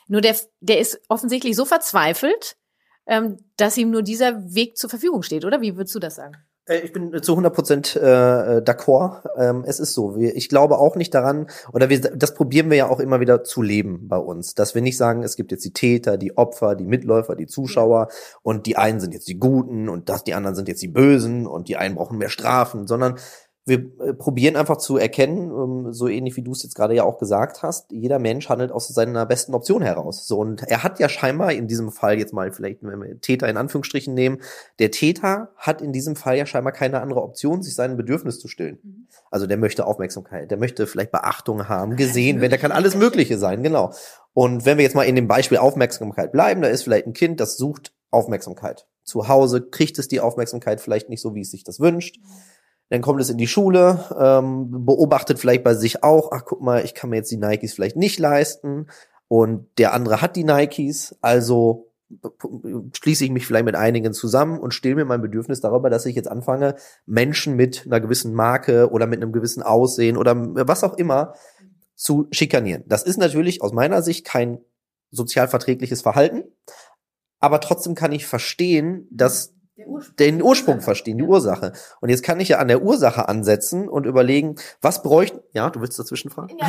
Nur 0.07 0.21
der, 0.21 0.35
der 0.59 0.79
ist 0.79 1.01
offensichtlich 1.09 1.55
so 1.55 1.65
verzweifelt, 1.65 2.55
ähm, 3.07 3.37
dass 3.57 3.77
ihm 3.77 3.89
nur 3.89 4.03
dieser 4.03 4.53
Weg 4.53 4.77
zur 4.77 4.91
Verfügung 4.91 5.23
steht, 5.23 5.43
oder? 5.43 5.61
Wie 5.61 5.75
würdest 5.75 5.95
du 5.95 5.99
das 5.99 6.15
sagen? 6.15 6.37
Äh, 6.67 6.79
ich 6.79 6.91
bin 6.91 7.21
zu 7.21 7.33
100 7.33 7.53
Prozent 7.53 7.95
äh, 7.95 8.61
d'accord. 8.61 9.23
Ähm, 9.37 9.63
es 9.65 9.79
ist 9.79 9.93
so. 9.93 10.15
Wir, 10.15 10.35
ich 10.35 10.49
glaube 10.49 10.77
auch 10.77 10.95
nicht 10.95 11.13
daran, 11.13 11.47
oder 11.73 11.89
wir, 11.89 11.99
das 11.99 12.33
probieren 12.33 12.69
wir 12.69 12.77
ja 12.77 12.89
auch 12.89 12.99
immer 12.99 13.19
wieder 13.19 13.43
zu 13.43 13.61
leben 13.61 14.07
bei 14.07 14.17
uns, 14.17 14.55
dass 14.55 14.75
wir 14.75 14.81
nicht 14.81 14.97
sagen, 14.97 15.23
es 15.23 15.35
gibt 15.35 15.51
jetzt 15.51 15.65
die 15.65 15.73
Täter, 15.73 16.17
die 16.17 16.37
Opfer, 16.37 16.75
die 16.75 16.85
Mitläufer, 16.85 17.35
die 17.35 17.47
Zuschauer 17.47 18.09
und 18.41 18.65
die 18.65 18.77
einen 18.77 18.99
sind 18.99 19.13
jetzt 19.13 19.27
die 19.27 19.39
Guten 19.39 19.89
und 19.89 20.09
das, 20.09 20.23
die 20.23 20.33
anderen 20.33 20.55
sind 20.55 20.67
jetzt 20.67 20.81
die 20.81 20.87
Bösen 20.87 21.47
und 21.47 21.67
die 21.67 21.77
einen 21.77 21.95
brauchen 21.95 22.17
mehr 22.17 22.29
Strafen, 22.29 22.87
sondern 22.87 23.15
wir 23.65 23.79
äh, 23.99 24.13
probieren 24.13 24.55
einfach 24.55 24.77
zu 24.77 24.97
erkennen, 24.97 25.49
ähm, 25.49 25.91
so 25.91 26.07
ähnlich 26.07 26.35
wie 26.37 26.43
du 26.43 26.51
es 26.51 26.61
jetzt 26.61 26.75
gerade 26.75 26.93
ja 26.93 27.03
auch 27.03 27.17
gesagt 27.17 27.63
hast, 27.63 27.91
jeder 27.91 28.19
Mensch 28.19 28.47
handelt 28.47 28.71
aus 28.71 28.87
seiner 28.87 29.25
besten 29.25 29.55
Option 29.55 29.81
heraus. 29.81 30.27
So 30.27 30.37
und 30.37 30.61
er 30.63 30.83
hat 30.83 30.99
ja 30.99 31.09
scheinbar 31.09 31.51
in 31.51 31.67
diesem 31.67 31.91
Fall 31.91 32.19
jetzt 32.19 32.31
mal 32.31 32.51
vielleicht, 32.51 32.83
wenn 32.83 33.01
wir 33.01 33.19
Täter 33.21 33.49
in 33.49 33.57
Anführungsstrichen 33.57 34.13
nehmen, 34.13 34.39
der 34.77 34.91
Täter 34.91 35.49
hat 35.57 35.81
in 35.81 35.93
diesem 35.93 36.15
Fall 36.15 36.37
ja 36.37 36.45
scheinbar 36.45 36.73
keine 36.73 37.01
andere 37.01 37.23
Option, 37.23 37.63
sich 37.63 37.73
sein 37.73 37.97
Bedürfnis 37.97 38.39
zu 38.39 38.47
stillen. 38.47 38.79
Mhm. 38.83 39.07
Also 39.31 39.47
der 39.47 39.57
möchte 39.57 39.87
Aufmerksamkeit, 39.87 40.51
der 40.51 40.59
möchte 40.59 40.85
vielleicht 40.85 41.11
Beachtung 41.11 41.67
haben, 41.67 41.95
gesehen 41.95 42.41
werden, 42.41 42.51
der 42.51 42.59
kann 42.59 42.71
alles 42.71 42.95
Mögliche 42.95 43.39
sein, 43.39 43.63
genau. 43.63 43.91
Und 44.33 44.65
wenn 44.65 44.77
wir 44.77 44.83
jetzt 44.83 44.95
mal 44.95 45.03
in 45.03 45.15
dem 45.15 45.27
Beispiel 45.27 45.57
Aufmerksamkeit 45.57 46.31
bleiben, 46.31 46.61
da 46.61 46.67
ist 46.67 46.83
vielleicht 46.83 47.07
ein 47.07 47.13
Kind, 47.13 47.39
das 47.39 47.57
sucht 47.57 47.93
Aufmerksamkeit. 48.11 48.85
Zu 49.03 49.27
Hause 49.27 49.61
kriegt 49.61 49.97
es 49.97 50.07
die 50.07 50.19
Aufmerksamkeit 50.19 50.81
vielleicht 50.81 51.09
nicht 51.09 51.21
so, 51.21 51.35
wie 51.35 51.41
es 51.41 51.51
sich 51.51 51.63
das 51.63 51.79
wünscht. 51.79 52.19
Dann 52.89 53.01
kommt 53.01 53.19
es 53.19 53.29
in 53.29 53.37
die 53.37 53.47
Schule, 53.47 54.05
ähm, 54.19 54.85
beobachtet 54.85 55.39
vielleicht 55.39 55.63
bei 55.63 55.73
sich 55.73 56.03
auch, 56.03 56.31
ach 56.31 56.43
guck 56.45 56.61
mal, 56.61 56.85
ich 56.85 56.93
kann 56.93 57.09
mir 57.09 57.17
jetzt 57.17 57.31
die 57.31 57.37
Nikes 57.37 57.73
vielleicht 57.73 57.95
nicht 57.95 58.19
leisten 58.19 58.87
und 59.27 59.67
der 59.77 59.93
andere 59.93 60.21
hat 60.21 60.35
die 60.35 60.43
Nikes, 60.43 61.15
also 61.21 61.91
schließe 62.93 63.25
ich 63.25 63.31
mich 63.31 63.47
vielleicht 63.47 63.65
mit 63.65 63.75
einigen 63.75 64.13
zusammen 64.13 64.59
und 64.59 64.73
stille 64.73 64.95
mir 64.95 65.05
mein 65.05 65.21
Bedürfnis 65.21 65.59
darüber, 65.59 65.89
dass 65.89 66.05
ich 66.05 66.15
jetzt 66.15 66.29
anfange, 66.29 66.75
Menschen 67.07 67.55
mit 67.55 67.83
einer 67.85 67.99
gewissen 67.99 68.33
Marke 68.33 68.91
oder 68.91 69.07
mit 69.07 69.21
einem 69.21 69.31
gewissen 69.31 69.63
Aussehen 69.63 70.15
oder 70.15 70.35
was 70.37 70.83
auch 70.83 70.93
immer 70.93 71.33
zu 71.95 72.27
schikanieren. 72.31 72.83
Das 72.87 73.03
ist 73.03 73.17
natürlich 73.17 73.63
aus 73.63 73.73
meiner 73.73 74.03
Sicht 74.03 74.25
kein 74.25 74.59
sozialverträgliches 75.09 76.03
Verhalten, 76.03 76.43
aber 77.39 77.59
trotzdem 77.59 77.95
kann 77.95 78.11
ich 78.11 78.27
verstehen, 78.27 79.07
dass 79.09 79.54
Ursprung. 79.83 80.15
den 80.17 80.41
Ursprung 80.41 80.81
verstehen, 80.81 81.17
die 81.17 81.23
Ursache. 81.23 81.73
Und 81.99 82.09
jetzt 82.09 82.23
kann 82.23 82.39
ich 82.39 82.49
ja 82.49 82.59
an 82.59 82.69
der 82.69 82.81
Ursache 82.81 83.27
ansetzen 83.27 83.89
und 83.89 84.05
überlegen, 84.05 84.55
was 84.81 85.03
bräuchte, 85.03 85.43
ja, 85.51 85.69
du 85.69 85.81
willst 85.81 85.99
dazwischen 85.99 86.29
fragen? 86.29 86.57
Ja, 86.57 86.67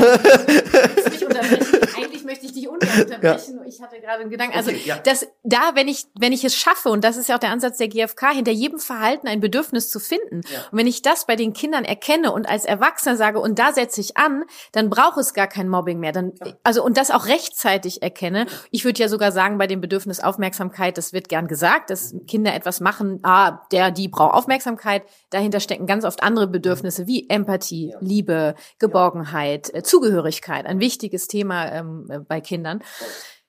ich 1.12 1.26
Eigentlich 1.96 2.25
möchte 2.25 2.46
ich 2.46 2.52
dich 2.52 2.68
unterbrechen. 2.68 3.20
Ja. 3.22 3.66
Ich 3.66 3.80
hatte 3.80 4.00
gerade 4.00 4.22
einen 4.22 4.30
Gedanken. 4.30 4.56
Also, 4.56 4.70
okay, 4.70 4.82
ja. 4.84 4.98
das, 4.98 5.26
da, 5.42 5.72
wenn 5.75 5.88
ich, 5.88 6.04
wenn 6.18 6.32
ich 6.32 6.44
es 6.44 6.54
schaffe, 6.54 6.88
und 6.88 7.04
das 7.04 7.16
ist 7.16 7.28
ja 7.28 7.36
auch 7.36 7.40
der 7.40 7.50
Ansatz 7.50 7.78
der 7.78 7.88
GfK, 7.88 8.32
hinter 8.32 8.52
jedem 8.52 8.78
Verhalten 8.78 9.28
ein 9.28 9.40
Bedürfnis 9.40 9.90
zu 9.90 9.98
finden. 9.98 10.40
Ja. 10.52 10.60
Und 10.70 10.78
wenn 10.78 10.86
ich 10.86 11.02
das 11.02 11.26
bei 11.26 11.36
den 11.36 11.52
Kindern 11.52 11.84
erkenne 11.84 12.32
und 12.32 12.48
als 12.48 12.64
Erwachsener 12.64 13.16
sage, 13.16 13.40
und 13.40 13.58
da 13.58 13.72
setze 13.72 14.00
ich 14.00 14.16
an, 14.16 14.44
dann 14.72 14.90
braucht 14.90 15.18
es 15.18 15.34
gar 15.34 15.46
kein 15.46 15.68
Mobbing 15.68 15.98
mehr. 15.98 16.12
Dann, 16.12 16.32
also, 16.62 16.84
und 16.84 16.96
das 16.96 17.10
auch 17.10 17.26
rechtzeitig 17.26 18.02
erkenne. 18.02 18.46
Ich 18.70 18.84
würde 18.84 19.00
ja 19.00 19.08
sogar 19.08 19.32
sagen, 19.32 19.58
bei 19.58 19.66
dem 19.66 19.80
Bedürfnis 19.80 20.20
Aufmerksamkeit, 20.20 20.98
das 20.98 21.12
wird 21.12 21.28
gern 21.28 21.48
gesagt, 21.48 21.90
dass 21.90 22.14
Kinder 22.26 22.54
etwas 22.54 22.80
machen, 22.80 22.95
machen, 22.96 23.20
ah, 23.22 23.66
der, 23.72 23.90
die 23.90 24.08
braucht 24.08 24.34
Aufmerksamkeit. 24.34 25.02
Dahinter 25.30 25.60
stecken 25.60 25.86
ganz 25.86 26.04
oft 26.04 26.22
andere 26.22 26.46
Bedürfnisse 26.46 27.06
wie 27.06 27.28
Empathie, 27.28 27.90
ja. 27.90 27.98
Liebe, 28.00 28.54
Geborgenheit, 28.78 29.68
ja. 29.72 29.80
Äh, 29.80 29.82
Zugehörigkeit, 29.82 30.66
ein 30.66 30.80
wichtiges 30.80 31.28
Thema 31.28 31.70
ähm, 31.72 32.06
äh, 32.08 32.18
bei 32.18 32.40
Kindern. 32.40 32.82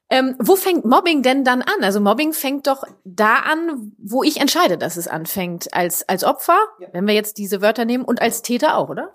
Ähm, 0.09 0.35
wo 0.39 0.55
fängt 0.55 0.85
Mobbing 0.85 1.21
denn 1.21 1.43
dann 1.43 1.61
an? 1.61 1.83
Also 1.83 1.99
Mobbing 1.99 2.31
fängt 2.31 2.67
doch 2.67 2.83
da 3.03 3.35
an, 3.39 3.91
wo 3.97 4.23
ich 4.23 4.39
entscheide, 4.39 4.77
dass 4.77 4.95
es 4.95 5.07
anfängt. 5.07 5.73
Als, 5.73 6.07
als 6.07 6.23
Opfer, 6.23 6.57
ja. 6.79 6.87
wenn 6.93 7.05
wir 7.07 7.13
jetzt 7.13 7.37
diese 7.37 7.61
Wörter 7.61 7.83
nehmen, 7.83 8.05
und 8.05 8.21
als 8.21 8.41
Täter 8.41 8.77
auch, 8.77 8.89
oder? 8.89 9.13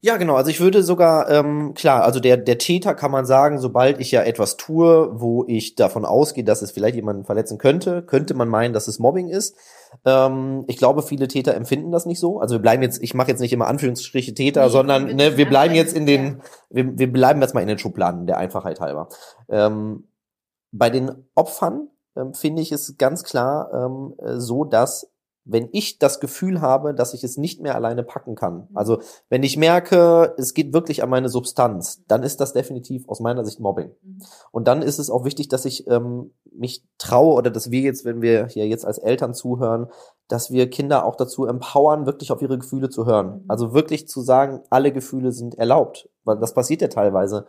Ja, 0.00 0.16
genau. 0.16 0.36
Also 0.36 0.50
ich 0.50 0.60
würde 0.60 0.84
sogar, 0.84 1.28
ähm, 1.28 1.74
klar, 1.74 2.04
also 2.04 2.20
der, 2.20 2.36
der 2.36 2.58
Täter 2.58 2.94
kann 2.94 3.10
man 3.10 3.26
sagen, 3.26 3.58
sobald 3.58 3.98
ich 3.98 4.12
ja 4.12 4.22
etwas 4.22 4.56
tue, 4.56 5.10
wo 5.12 5.44
ich 5.48 5.74
davon 5.74 6.04
ausgehe, 6.04 6.44
dass 6.44 6.62
es 6.62 6.70
vielleicht 6.70 6.94
jemanden 6.94 7.24
verletzen 7.24 7.58
könnte, 7.58 8.02
könnte 8.04 8.34
man 8.34 8.48
meinen, 8.48 8.72
dass 8.72 8.86
es 8.86 9.00
Mobbing 9.00 9.26
ist. 9.26 9.56
Ähm, 10.04 10.62
ich 10.68 10.76
glaube, 10.76 11.02
viele 11.02 11.26
Täter 11.26 11.54
empfinden 11.54 11.90
das 11.90 12.06
nicht 12.06 12.20
so. 12.20 12.38
Also 12.38 12.54
wir 12.54 12.62
bleiben 12.62 12.82
jetzt, 12.84 13.02
ich 13.02 13.14
mache 13.14 13.28
jetzt 13.28 13.40
nicht 13.40 13.52
immer 13.52 13.66
Anführungsstriche 13.66 14.34
Täter, 14.34 14.66
nee, 14.66 14.70
sondern 14.70 15.16
ne, 15.16 15.36
wir 15.36 15.48
bleiben 15.48 15.74
jetzt 15.74 15.96
in 15.96 16.06
den, 16.06 16.42
wir, 16.70 16.96
wir 16.96 17.12
bleiben 17.12 17.42
jetzt 17.42 17.54
mal 17.54 17.62
in 17.62 17.68
den 17.68 17.78
Schubladen 17.78 18.28
der 18.28 18.38
Einfachheit 18.38 18.78
halber. 18.78 19.08
Ähm, 19.48 20.06
bei 20.70 20.90
den 20.90 21.10
Opfern 21.34 21.88
ähm, 22.16 22.34
finde 22.34 22.62
ich 22.62 22.70
es 22.70 22.96
ganz 22.98 23.24
klar 23.24 23.72
ähm, 23.74 24.14
so, 24.38 24.62
dass 24.62 25.10
wenn 25.48 25.70
ich 25.72 25.98
das 25.98 26.20
Gefühl 26.20 26.60
habe, 26.60 26.94
dass 26.94 27.14
ich 27.14 27.24
es 27.24 27.38
nicht 27.38 27.60
mehr 27.60 27.74
alleine 27.74 28.02
packen 28.02 28.34
kann. 28.34 28.68
Also 28.74 29.00
wenn 29.30 29.42
ich 29.42 29.56
merke, 29.56 30.34
es 30.36 30.52
geht 30.52 30.74
wirklich 30.74 31.02
an 31.02 31.08
meine 31.08 31.30
Substanz, 31.30 32.04
dann 32.06 32.22
ist 32.22 32.40
das 32.40 32.52
definitiv 32.52 33.08
aus 33.08 33.20
meiner 33.20 33.44
Sicht 33.44 33.58
Mobbing. 33.58 33.90
Mhm. 34.02 34.18
Und 34.52 34.68
dann 34.68 34.82
ist 34.82 34.98
es 34.98 35.10
auch 35.10 35.24
wichtig, 35.24 35.48
dass 35.48 35.64
ich 35.64 35.86
ähm, 35.88 36.32
mich 36.52 36.84
traue 36.98 37.34
oder 37.34 37.50
dass 37.50 37.70
wir 37.70 37.80
jetzt, 37.80 38.04
wenn 38.04 38.20
wir 38.20 38.46
hier 38.48 38.68
jetzt 38.68 38.84
als 38.84 38.98
Eltern 38.98 39.32
zuhören, 39.32 39.86
dass 40.28 40.50
wir 40.50 40.68
Kinder 40.68 41.06
auch 41.06 41.16
dazu 41.16 41.46
empowern, 41.46 42.04
wirklich 42.04 42.30
auf 42.30 42.42
ihre 42.42 42.58
Gefühle 42.58 42.90
zu 42.90 43.06
hören. 43.06 43.26
Mhm. 43.26 43.44
Also 43.48 43.72
wirklich 43.72 44.06
zu 44.06 44.20
sagen, 44.20 44.60
alle 44.68 44.92
Gefühle 44.92 45.32
sind 45.32 45.54
erlaubt. 45.56 46.10
Weil 46.24 46.38
das 46.38 46.52
passiert 46.52 46.82
ja 46.82 46.88
teilweise 46.88 47.46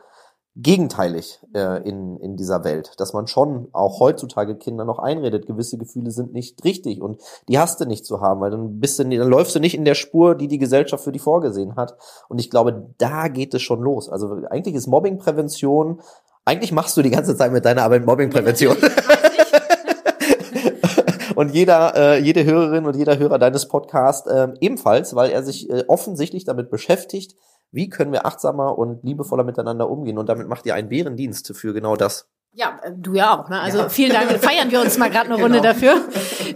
gegenteilig 0.62 1.40
äh, 1.54 1.82
in, 1.88 2.18
in 2.18 2.36
dieser 2.36 2.64
Welt, 2.64 2.94
dass 2.98 3.14
man 3.14 3.28
schon 3.28 3.70
auch 3.72 4.00
heutzutage 4.00 4.56
Kindern 4.56 4.88
noch 4.88 5.00
einredet, 5.00 5.48
gewisse 5.48 5.78
Gefühle 5.78 6.12
sind 6.12 6.34
nicht 6.34 6.64
richtig 6.66 7.02
und 7.02 7.22
die 7.48 7.58
hast 7.58 7.80
du 7.80 7.86
nicht 7.86 8.06
zu 8.06 8.20
haben, 8.20 8.42
weil 8.42 8.52
dann 8.52 8.80
bist 8.80 9.00
du, 9.00 9.04
dann 9.04 9.30
läufst 9.30 9.56
du 9.56 9.60
nicht 9.60 9.76
in 9.76 9.86
der 9.86 9.96
Spur, 9.96 10.36
die 10.36 10.48
die 10.48 10.58
Gesellschaft 10.58 11.04
für 11.04 11.12
die 11.12 11.20
vorgesehen 11.20 11.76
hat. 11.76 11.96
Und 12.28 12.40
ich 12.40 12.50
glaube, 12.50 12.94
da 12.98 13.30
geht 13.30 13.54
es 13.54 13.62
schon 13.62 13.82
los. 13.82 14.10
Also 14.10 14.42
eigentlich 14.50 14.76
ist 14.76 14.88
Mobbingprävention, 14.88 16.02
eigentlich 16.46 16.72
machst 16.72 16.98
du 16.98 17.02
die 17.02 17.12
ganze 17.12 17.38
Zeit 17.38 17.52
mit 17.52 17.64
deiner 17.64 17.84
Arbeit 17.84 18.06
Mobbingprävention. 18.06 18.76
und 21.36 21.54
jeder, 21.54 21.96
äh, 21.96 22.20
jede 22.20 22.44
Hörerin 22.44 22.86
und 22.86 22.98
jeder 22.98 23.18
Hörer 23.18 23.40
deines 23.40 23.68
Podcasts 23.68 24.28
äh, 24.28 24.50
ebenfalls, 24.60 25.16
weil 25.16 25.32
er 25.32 25.44
sich 25.44 25.70
äh, 25.70 25.86
offensichtlich 25.88 26.44
damit 26.44 26.70
beschäftigt, 26.70 27.36
wie 27.72 27.90
können 27.90 28.12
wir 28.12 28.26
achtsamer 28.26 28.78
und 28.78 29.04
liebevoller 29.04 29.44
miteinander 29.44 29.90
umgehen? 29.90 30.18
Und 30.18 30.30
damit 30.30 30.48
macht 30.48 30.66
ihr 30.66 30.76
einen 30.76 30.90
Bärendienst 30.90 31.56
für 31.56 31.74
genau 31.74 31.96
das. 31.96 32.28
Ja, 32.54 32.80
äh, 32.82 32.92
du 32.96 33.14
ja 33.14 33.38
auch. 33.38 33.50
Ne? 33.50 33.60
Also 33.60 33.78
ja. 33.80 33.90
vielen 33.90 34.12
Dank. 34.12 34.32
Feiern 34.44 34.72
wir 34.72 34.82
uns 34.82 34.98
mal 34.98 35.10
gerade 35.10 35.28
eine 35.28 35.36
genau. 35.36 35.46
Runde 35.46 35.62
dafür. 35.62 36.02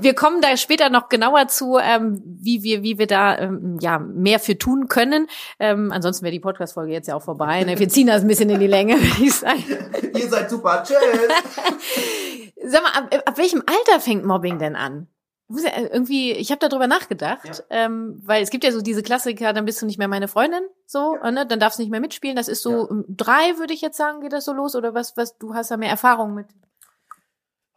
Wir 0.02 0.16
kommen 0.16 0.42
da 0.42 0.58
später 0.58 0.90
noch 0.90 1.08
genauer 1.08 1.48
zu, 1.48 1.78
ähm, 1.78 2.22
wie 2.26 2.64
wir 2.64 2.82
wie 2.82 2.98
wir 2.98 3.08
da 3.08 3.38
ähm, 3.38 3.78
ja 3.80 4.00
mehr 4.00 4.40
für 4.40 4.58
tun 4.58 4.88
können. 4.88 5.28
Ähm, 5.60 5.92
ansonsten 5.92 6.24
wäre 6.24 6.32
die 6.32 6.40
Podcast-Folge 6.40 6.92
jetzt 6.92 7.08
ja 7.08 7.16
auch 7.16 7.22
vorbei. 7.22 7.64
Ne? 7.64 7.78
Wir 7.78 7.90
ziehen 7.90 8.08
das 8.08 8.22
ein 8.24 8.28
bisschen 8.28 8.50
in 8.50 8.60
die 8.60 8.68
Länge, 8.68 8.96
würde 9.02 9.24
ich 9.24 9.36
sagen. 9.36 9.64
Ihr 10.16 10.30
seid 10.30 10.50
super. 10.50 10.84
Tschüss. 10.84 10.98
Sag 12.66 12.82
mal, 12.82 12.92
ab, 12.98 13.24
ab 13.26 13.38
welchem 13.38 13.62
Alter 13.66 14.00
fängt 14.00 14.26
Mobbing 14.26 14.58
denn 14.58 14.76
an? 14.76 15.08
Ja 15.62 15.72
irgendwie, 15.78 16.32
ich 16.32 16.52
habe 16.52 16.68
darüber 16.68 16.88
nachgedacht, 16.88 17.64
ja. 17.70 17.86
ähm, 17.86 18.22
weil 18.26 18.42
es 18.42 18.50
gibt 18.50 18.64
ja 18.64 18.72
so 18.72 18.82
diese 18.82 19.04
Klassiker, 19.04 19.54
dann 19.54 19.66
bist 19.66 19.82
du 19.82 19.86
nicht 19.86 20.00
mehr 20.00 20.08
meine 20.08 20.28
Freundin, 20.28 20.64
so, 20.86 21.16
ja. 21.16 21.32
ne, 21.32 21.46
dann 21.46 21.60
darfst 21.60 21.78
du 21.78 21.84
nicht 21.84 21.92
mehr 21.92 22.00
mitspielen. 22.00 22.36
Das 22.36 22.48
ist 22.48 22.64
so 22.64 22.88
um 22.88 23.06
drei, 23.08 23.58
würde 23.58 23.74
ich 23.74 23.82
jetzt 23.82 23.98
sagen, 23.98 24.22
geht 24.22 24.34
das 24.34 24.46
so 24.46 24.54
los 24.54 24.76
oder 24.76 24.94
was? 24.94 25.16
Was? 25.18 25.38
Du 25.38 25.54
hast 25.54 25.70
da 25.70 25.78
mehr 25.78 25.90
Erfahrung 25.90 26.34
mit? 26.34 26.48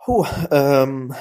Puh, 0.05 0.25
ähm, 0.51 1.15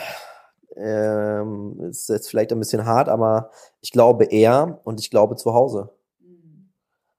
ähm, 0.76 1.80
ist 1.90 2.10
jetzt 2.10 2.30
vielleicht 2.30 2.52
ein 2.52 2.60
bisschen 2.60 2.86
hart, 2.86 3.10
aber 3.10 3.50
ich 3.82 3.92
glaube 3.92 4.26
eher 4.26 4.80
und 4.84 5.00
ich 5.00 5.10
glaube 5.10 5.36
zu 5.36 5.54
Hause. 5.54 5.90
Mhm. 6.20 6.70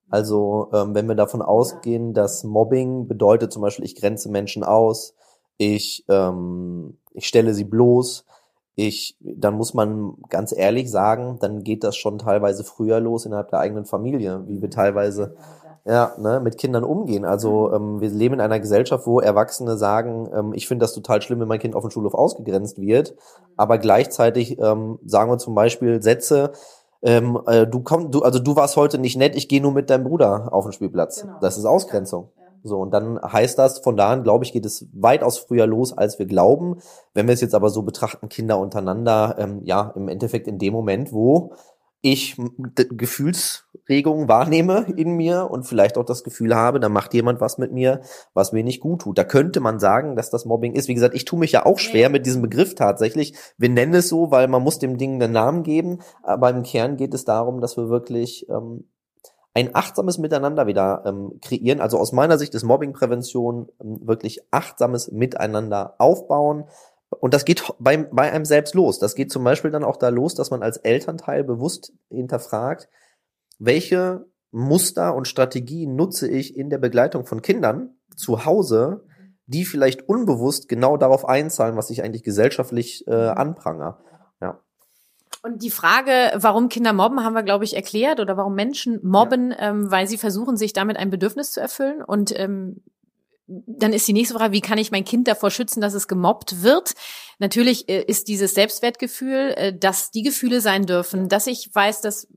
Also 0.08 0.70
ähm, 0.72 0.94
wenn 0.94 1.08
wir 1.08 1.14
davon 1.14 1.42
ausgehen, 1.42 2.14
dass 2.14 2.44
Mobbing 2.44 3.08
bedeutet 3.08 3.52
zum 3.52 3.62
Beispiel, 3.62 3.84
ich 3.84 3.96
grenze 3.96 4.30
Menschen 4.30 4.62
aus, 4.62 5.14
ich 5.58 6.04
ähm, 6.08 6.98
ich 7.16 7.26
stelle 7.26 7.54
sie 7.54 7.64
bloß, 7.64 8.26
ich, 8.76 9.16
dann 9.20 9.54
muss 9.54 9.72
man 9.74 10.14
ganz 10.28 10.56
ehrlich 10.56 10.90
sagen, 10.90 11.38
dann 11.40 11.64
geht 11.64 11.82
das 11.82 11.96
schon 11.96 12.18
teilweise 12.18 12.62
früher 12.62 13.00
los 13.00 13.24
innerhalb 13.24 13.48
der 13.48 13.60
eigenen 13.60 13.86
Familie, 13.86 14.44
wie 14.46 14.60
wir 14.60 14.70
teilweise 14.70 15.34
ja, 15.86 16.12
ne, 16.18 16.40
mit 16.40 16.58
Kindern 16.58 16.84
umgehen. 16.84 17.24
Also 17.24 17.72
ähm, 17.72 18.00
wir 18.00 18.10
leben 18.10 18.34
in 18.34 18.40
einer 18.40 18.60
Gesellschaft, 18.60 19.06
wo 19.06 19.20
Erwachsene 19.20 19.76
sagen, 19.76 20.28
ähm, 20.34 20.52
ich 20.52 20.68
finde 20.68 20.82
das 20.82 20.92
total 20.92 21.22
schlimm, 21.22 21.40
wenn 21.40 21.48
mein 21.48 21.60
Kind 21.60 21.74
auf 21.74 21.84
dem 21.84 21.90
Schulhof 21.90 22.14
ausgegrenzt 22.14 22.80
wird, 22.80 23.14
aber 23.56 23.78
gleichzeitig 23.78 24.58
ähm, 24.58 24.98
sagen 25.06 25.30
wir 25.30 25.38
zum 25.38 25.54
Beispiel 25.54 26.02
Sätze, 26.02 26.52
ähm, 27.02 27.38
äh, 27.46 27.66
du 27.66 27.80
komm, 27.80 28.10
du, 28.10 28.22
also 28.22 28.40
du 28.40 28.56
warst 28.56 28.76
heute 28.76 28.98
nicht 28.98 29.16
nett, 29.16 29.36
ich 29.36 29.48
gehe 29.48 29.62
nur 29.62 29.72
mit 29.72 29.88
deinem 29.88 30.04
Bruder 30.04 30.52
auf 30.52 30.64
den 30.64 30.72
Spielplatz. 30.72 31.22
Genau. 31.22 31.38
Das 31.40 31.56
ist 31.56 31.64
Ausgrenzung. 31.64 32.30
Ja. 32.36 32.45
So, 32.66 32.78
und 32.78 32.90
dann 32.92 33.20
heißt 33.20 33.58
das, 33.58 33.78
von 33.78 33.96
da 33.96 34.10
an, 34.10 34.22
glaube 34.22 34.44
ich, 34.44 34.52
geht 34.52 34.66
es 34.66 34.88
weitaus 34.92 35.38
früher 35.38 35.66
los, 35.66 35.96
als 35.96 36.18
wir 36.18 36.26
glauben. 36.26 36.78
Wenn 37.14 37.26
wir 37.26 37.34
es 37.34 37.40
jetzt 37.40 37.54
aber 37.54 37.70
so 37.70 37.82
betrachten, 37.82 38.28
Kinder 38.28 38.58
untereinander, 38.58 39.36
ähm, 39.38 39.60
ja, 39.64 39.92
im 39.96 40.08
Endeffekt 40.08 40.48
in 40.48 40.58
dem 40.58 40.72
Moment, 40.72 41.12
wo 41.12 41.52
ich 42.02 42.36
Gefühlsregungen 42.74 44.28
wahrnehme 44.28 44.86
in 44.96 45.16
mir 45.16 45.50
und 45.50 45.64
vielleicht 45.64 45.98
auch 45.98 46.04
das 46.04 46.22
Gefühl 46.22 46.54
habe, 46.54 46.78
da 46.78 46.88
macht 46.88 47.14
jemand 47.14 47.40
was 47.40 47.58
mit 47.58 47.72
mir, 47.72 48.00
was 48.32 48.52
mir 48.52 48.62
nicht 48.62 48.80
gut 48.80 49.02
tut. 49.02 49.18
Da 49.18 49.24
könnte 49.24 49.60
man 49.60 49.80
sagen, 49.80 50.14
dass 50.14 50.30
das 50.30 50.44
Mobbing 50.44 50.74
ist. 50.74 50.88
Wie 50.88 50.94
gesagt, 50.94 51.14
ich 51.14 51.24
tue 51.24 51.38
mich 51.38 51.52
ja 51.52 51.66
auch 51.66 51.78
schwer 51.78 52.08
mit 52.08 52.24
diesem 52.26 52.42
Begriff 52.42 52.74
tatsächlich. 52.74 53.34
Wir 53.58 53.70
nennen 53.70 53.94
es 53.94 54.08
so, 54.08 54.30
weil 54.30 54.46
man 54.46 54.62
muss 54.62 54.78
dem 54.78 54.98
Ding 54.98 55.20
einen 55.20 55.32
Namen 55.32 55.62
geben. 55.64 55.98
Aber 56.22 56.50
im 56.50 56.62
Kern 56.62 56.96
geht 56.96 57.14
es 57.14 57.24
darum, 57.24 57.60
dass 57.60 57.76
wir 57.76 57.88
wirklich 57.88 58.48
ähm, 58.50 58.84
ein 59.56 59.74
achtsames 59.74 60.18
Miteinander 60.18 60.66
wieder 60.66 61.02
ähm, 61.06 61.40
kreieren. 61.40 61.80
Also 61.80 61.96
aus 61.96 62.12
meiner 62.12 62.36
Sicht 62.36 62.54
ist 62.54 62.62
Mobbingprävention 62.62 63.70
ähm, 63.82 64.06
wirklich 64.06 64.42
achtsames 64.50 65.10
Miteinander 65.10 65.94
aufbauen. 65.96 66.64
Und 67.08 67.32
das 67.32 67.46
geht 67.46 67.62
bei, 67.78 67.96
bei 67.96 68.30
einem 68.30 68.44
selbst 68.44 68.74
los. 68.74 68.98
Das 68.98 69.14
geht 69.14 69.32
zum 69.32 69.44
Beispiel 69.44 69.70
dann 69.70 69.82
auch 69.82 69.96
da 69.96 70.10
los, 70.10 70.34
dass 70.34 70.50
man 70.50 70.62
als 70.62 70.76
Elternteil 70.76 71.42
bewusst 71.42 71.94
hinterfragt, 72.10 72.90
welche 73.58 74.26
Muster 74.50 75.14
und 75.14 75.26
Strategien 75.26 75.96
nutze 75.96 76.28
ich 76.28 76.54
in 76.54 76.68
der 76.68 76.78
Begleitung 76.78 77.24
von 77.24 77.40
Kindern 77.40 77.96
zu 78.14 78.44
Hause, 78.44 79.06
die 79.46 79.64
vielleicht 79.64 80.06
unbewusst 80.06 80.68
genau 80.68 80.98
darauf 80.98 81.26
einzahlen, 81.26 81.78
was 81.78 81.88
ich 81.88 82.04
eigentlich 82.04 82.24
gesellschaftlich 82.24 83.06
äh, 83.06 83.14
anpranger. 83.14 84.00
Und 85.42 85.62
die 85.62 85.70
Frage, 85.70 86.32
warum 86.34 86.68
Kinder 86.68 86.92
mobben, 86.92 87.22
haben 87.22 87.34
wir, 87.34 87.42
glaube 87.42 87.64
ich, 87.64 87.76
erklärt 87.76 88.20
oder 88.20 88.36
warum 88.36 88.54
Menschen 88.54 88.98
mobben, 89.02 89.52
ja. 89.52 89.70
ähm, 89.70 89.90
weil 89.90 90.08
sie 90.08 90.18
versuchen, 90.18 90.56
sich 90.56 90.72
damit 90.72 90.96
ein 90.96 91.10
Bedürfnis 91.10 91.52
zu 91.52 91.60
erfüllen. 91.60 92.02
Und 92.02 92.36
ähm, 92.38 92.82
dann 93.48 93.92
ist 93.92 94.08
die 94.08 94.12
nächste 94.12 94.34
Frage, 94.34 94.52
wie 94.52 94.60
kann 94.60 94.78
ich 94.78 94.90
mein 94.90 95.04
Kind 95.04 95.28
davor 95.28 95.50
schützen, 95.50 95.80
dass 95.80 95.94
es 95.94 96.08
gemobbt 96.08 96.62
wird? 96.62 96.94
Natürlich 97.38 97.88
äh, 97.88 98.02
ist 98.02 98.28
dieses 98.28 98.54
Selbstwertgefühl, 98.54 99.52
äh, 99.56 99.78
dass 99.78 100.10
die 100.10 100.22
Gefühle 100.22 100.62
sein 100.62 100.86
dürfen, 100.86 101.28
dass 101.28 101.46
ich 101.46 101.68
weiß, 101.72 102.00
dass 102.00 102.24
äh, 102.24 102.28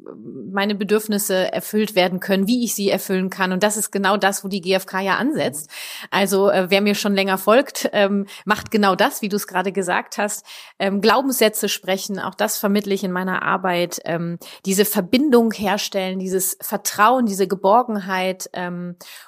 meine 0.52 0.76
Bedürfnisse 0.76 1.54
erfüllt 1.54 1.96
werden 1.96 2.20
können, 2.20 2.48
wie 2.48 2.66
ich 2.66 2.76
sie 2.76 2.90
erfüllen 2.90 3.30
kann. 3.30 3.54
Und 3.54 3.64
das 3.64 3.78
ist 3.78 3.92
genau 3.92 4.18
das, 4.18 4.44
wo 4.44 4.50
die 4.50 4.60
GfK 4.60 5.00
ja 5.00 5.16
ansetzt. 5.16 5.70
Also 6.12 6.48
wer 6.48 6.82
mir 6.82 6.96
schon 6.96 7.14
länger 7.14 7.38
folgt, 7.38 7.90
ähm, 7.94 8.26
macht 8.46 8.72
genau 8.72 8.96
das, 8.96 9.22
wie 9.22 9.30
du 9.30 9.36
es 9.36 9.48
gerade 9.48 9.72
gesagt 9.72 10.18
hast. 10.18 10.46
Ähm, 10.80 11.02
Glaubenssätze 11.02 11.70
sprechen, 11.70 12.20
auch 12.20 12.36
das 12.36 12.58
vermittle 12.58 12.94
ich 12.94 13.04
in 13.04 13.12
meiner 13.12 13.44
Arbeit. 13.44 14.00
Ähm, 14.06 14.38
diese 14.66 14.86
Verbindung 14.86 15.52
herstellen, 15.52 16.20
dieses 16.20 16.58
Vertrauen, 16.62 17.26
diese 17.26 17.48
Geborgenheit. 17.48 18.50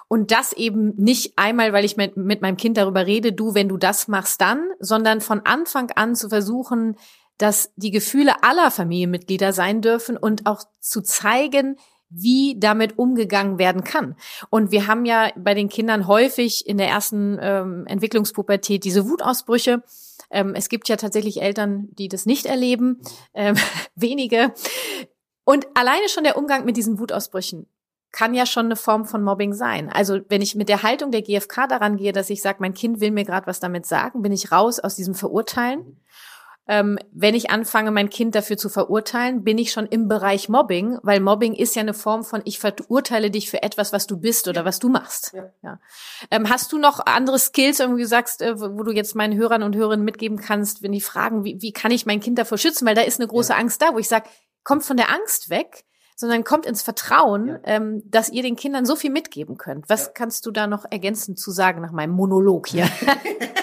Und 0.07 0.31
das 0.31 0.53
eben 0.53 0.95
nicht 0.97 1.33
einmal, 1.37 1.70
weil 1.73 1.85
ich 1.85 1.97
mit, 1.97 2.17
mit 2.17 2.41
meinem 2.41 2.57
Kind 2.57 2.77
darüber 2.77 3.05
rede, 3.05 3.33
du, 3.33 3.53
wenn 3.53 3.69
du 3.69 3.77
das 3.77 4.07
machst, 4.07 4.41
dann, 4.41 4.69
sondern 4.79 5.21
von 5.21 5.41
Anfang 5.45 5.91
an 5.91 6.15
zu 6.15 6.29
versuchen, 6.29 6.95
dass 7.37 7.71
die 7.75 7.91
Gefühle 7.91 8.43
aller 8.43 8.69
Familienmitglieder 8.71 9.53
sein 9.53 9.81
dürfen 9.81 10.17
und 10.17 10.45
auch 10.45 10.63
zu 10.79 11.01
zeigen, 11.01 11.77
wie 12.09 12.59
damit 12.59 12.99
umgegangen 12.99 13.57
werden 13.57 13.83
kann. 13.83 14.15
Und 14.49 14.71
wir 14.71 14.87
haben 14.87 15.05
ja 15.05 15.31
bei 15.37 15.53
den 15.53 15.69
Kindern 15.69 16.07
häufig 16.07 16.67
in 16.67 16.77
der 16.77 16.89
ersten 16.89 17.39
ähm, 17.41 17.85
Entwicklungspubertät 17.87 18.83
diese 18.83 19.09
Wutausbrüche. 19.09 19.81
Ähm, 20.29 20.53
es 20.55 20.69
gibt 20.69 20.89
ja 20.89 20.97
tatsächlich 20.97 21.41
Eltern, 21.41 21.87
die 21.93 22.09
das 22.09 22.25
nicht 22.25 22.45
erleben, 22.45 23.01
ähm, 23.33 23.55
wenige. 23.95 24.53
Und 25.45 25.65
alleine 25.73 26.09
schon 26.09 26.25
der 26.25 26.37
Umgang 26.37 26.65
mit 26.65 26.77
diesen 26.77 26.99
Wutausbrüchen 26.99 27.65
kann 28.11 28.33
ja 28.33 28.45
schon 28.45 28.65
eine 28.65 28.75
Form 28.75 29.05
von 29.05 29.23
Mobbing 29.23 29.53
sein. 29.53 29.89
Also 29.89 30.19
wenn 30.29 30.41
ich 30.41 30.55
mit 30.55 30.69
der 30.69 30.83
Haltung 30.83 31.11
der 31.11 31.21
GfK 31.21 31.67
daran 31.67 31.97
gehe, 31.97 32.11
dass 32.11 32.29
ich 32.29 32.41
sage, 32.41 32.57
mein 32.59 32.73
Kind 32.73 32.99
will 32.99 33.11
mir 33.11 33.25
gerade 33.25 33.47
was 33.47 33.59
damit 33.59 33.85
sagen, 33.85 34.21
bin 34.21 34.31
ich 34.31 34.51
raus 34.51 34.79
aus 34.79 34.95
diesem 34.95 35.15
Verurteilen 35.15 35.97
ähm, 36.67 36.99
wenn 37.11 37.33
ich 37.33 37.49
anfange, 37.49 37.91
mein 37.91 38.09
Kind 38.09 38.35
dafür 38.35 38.55
zu 38.55 38.69
verurteilen, 38.69 39.43
bin 39.43 39.57
ich 39.57 39.73
schon 39.73 39.87
im 39.87 40.07
Bereich 40.07 40.47
Mobbing, 40.47 40.99
weil 41.01 41.19
Mobbing 41.19 41.53
ist 41.53 41.75
ja 41.75 41.81
eine 41.81 41.93
Form 41.93 42.23
von, 42.23 42.41
ich 42.45 42.59
verurteile 42.59 43.31
dich 43.31 43.49
für 43.49 43.63
etwas, 43.63 43.91
was 43.91 44.05
du 44.07 44.17
bist 44.17 44.47
oder 44.47 44.63
was 44.63 44.79
du 44.79 44.87
machst. 44.87 45.33
Ja. 45.33 45.51
ja. 45.63 45.79
Ähm, 46.29 46.49
hast 46.49 46.71
du 46.71 46.77
noch 46.77 47.05
andere 47.05 47.39
Skills, 47.39 47.79
irgendwie 47.79 48.05
sagst, 48.05 48.41
äh, 48.41 48.57
wo 48.57 48.83
du 48.83 48.91
jetzt 48.91 49.15
meinen 49.15 49.37
Hörern 49.37 49.63
und 49.63 49.75
Hörerinnen 49.75 50.05
mitgeben 50.05 50.37
kannst, 50.37 50.81
wenn 50.81 50.91
die 50.91 51.01
fragen, 51.01 51.43
wie, 51.43 51.61
wie 51.61 51.73
kann 51.73 51.91
ich 51.91 52.05
mein 52.05 52.21
Kind 52.21 52.37
davor 52.37 52.57
schützen? 52.57 52.87
Weil 52.87 52.95
da 52.95 53.01
ist 53.01 53.19
eine 53.19 53.27
große 53.27 53.53
ja. 53.53 53.59
Angst 53.59 53.81
da, 53.81 53.93
wo 53.93 53.99
ich 53.99 54.07
sage, 54.07 54.29
kommt 54.63 54.83
von 54.83 54.97
der 54.97 55.09
Angst 55.09 55.49
weg, 55.49 55.83
sondern 56.15 56.43
kommt 56.43 56.65
ins 56.65 56.81
Vertrauen, 56.81 57.47
ja. 57.47 57.59
ähm, 57.63 58.03
dass 58.05 58.29
ihr 58.29 58.43
den 58.43 58.55
Kindern 58.55 58.85
so 58.85 58.95
viel 58.95 59.11
mitgeben 59.11 59.57
könnt. 59.57 59.89
Was 59.89 60.13
kannst 60.13 60.45
du 60.45 60.51
da 60.51 60.67
noch 60.67 60.85
ergänzend 60.89 61.39
zu 61.39 61.51
sagen 61.51 61.81
nach 61.81 61.91
meinem 61.91 62.11
Monolog 62.11 62.67
hier? 62.67 62.87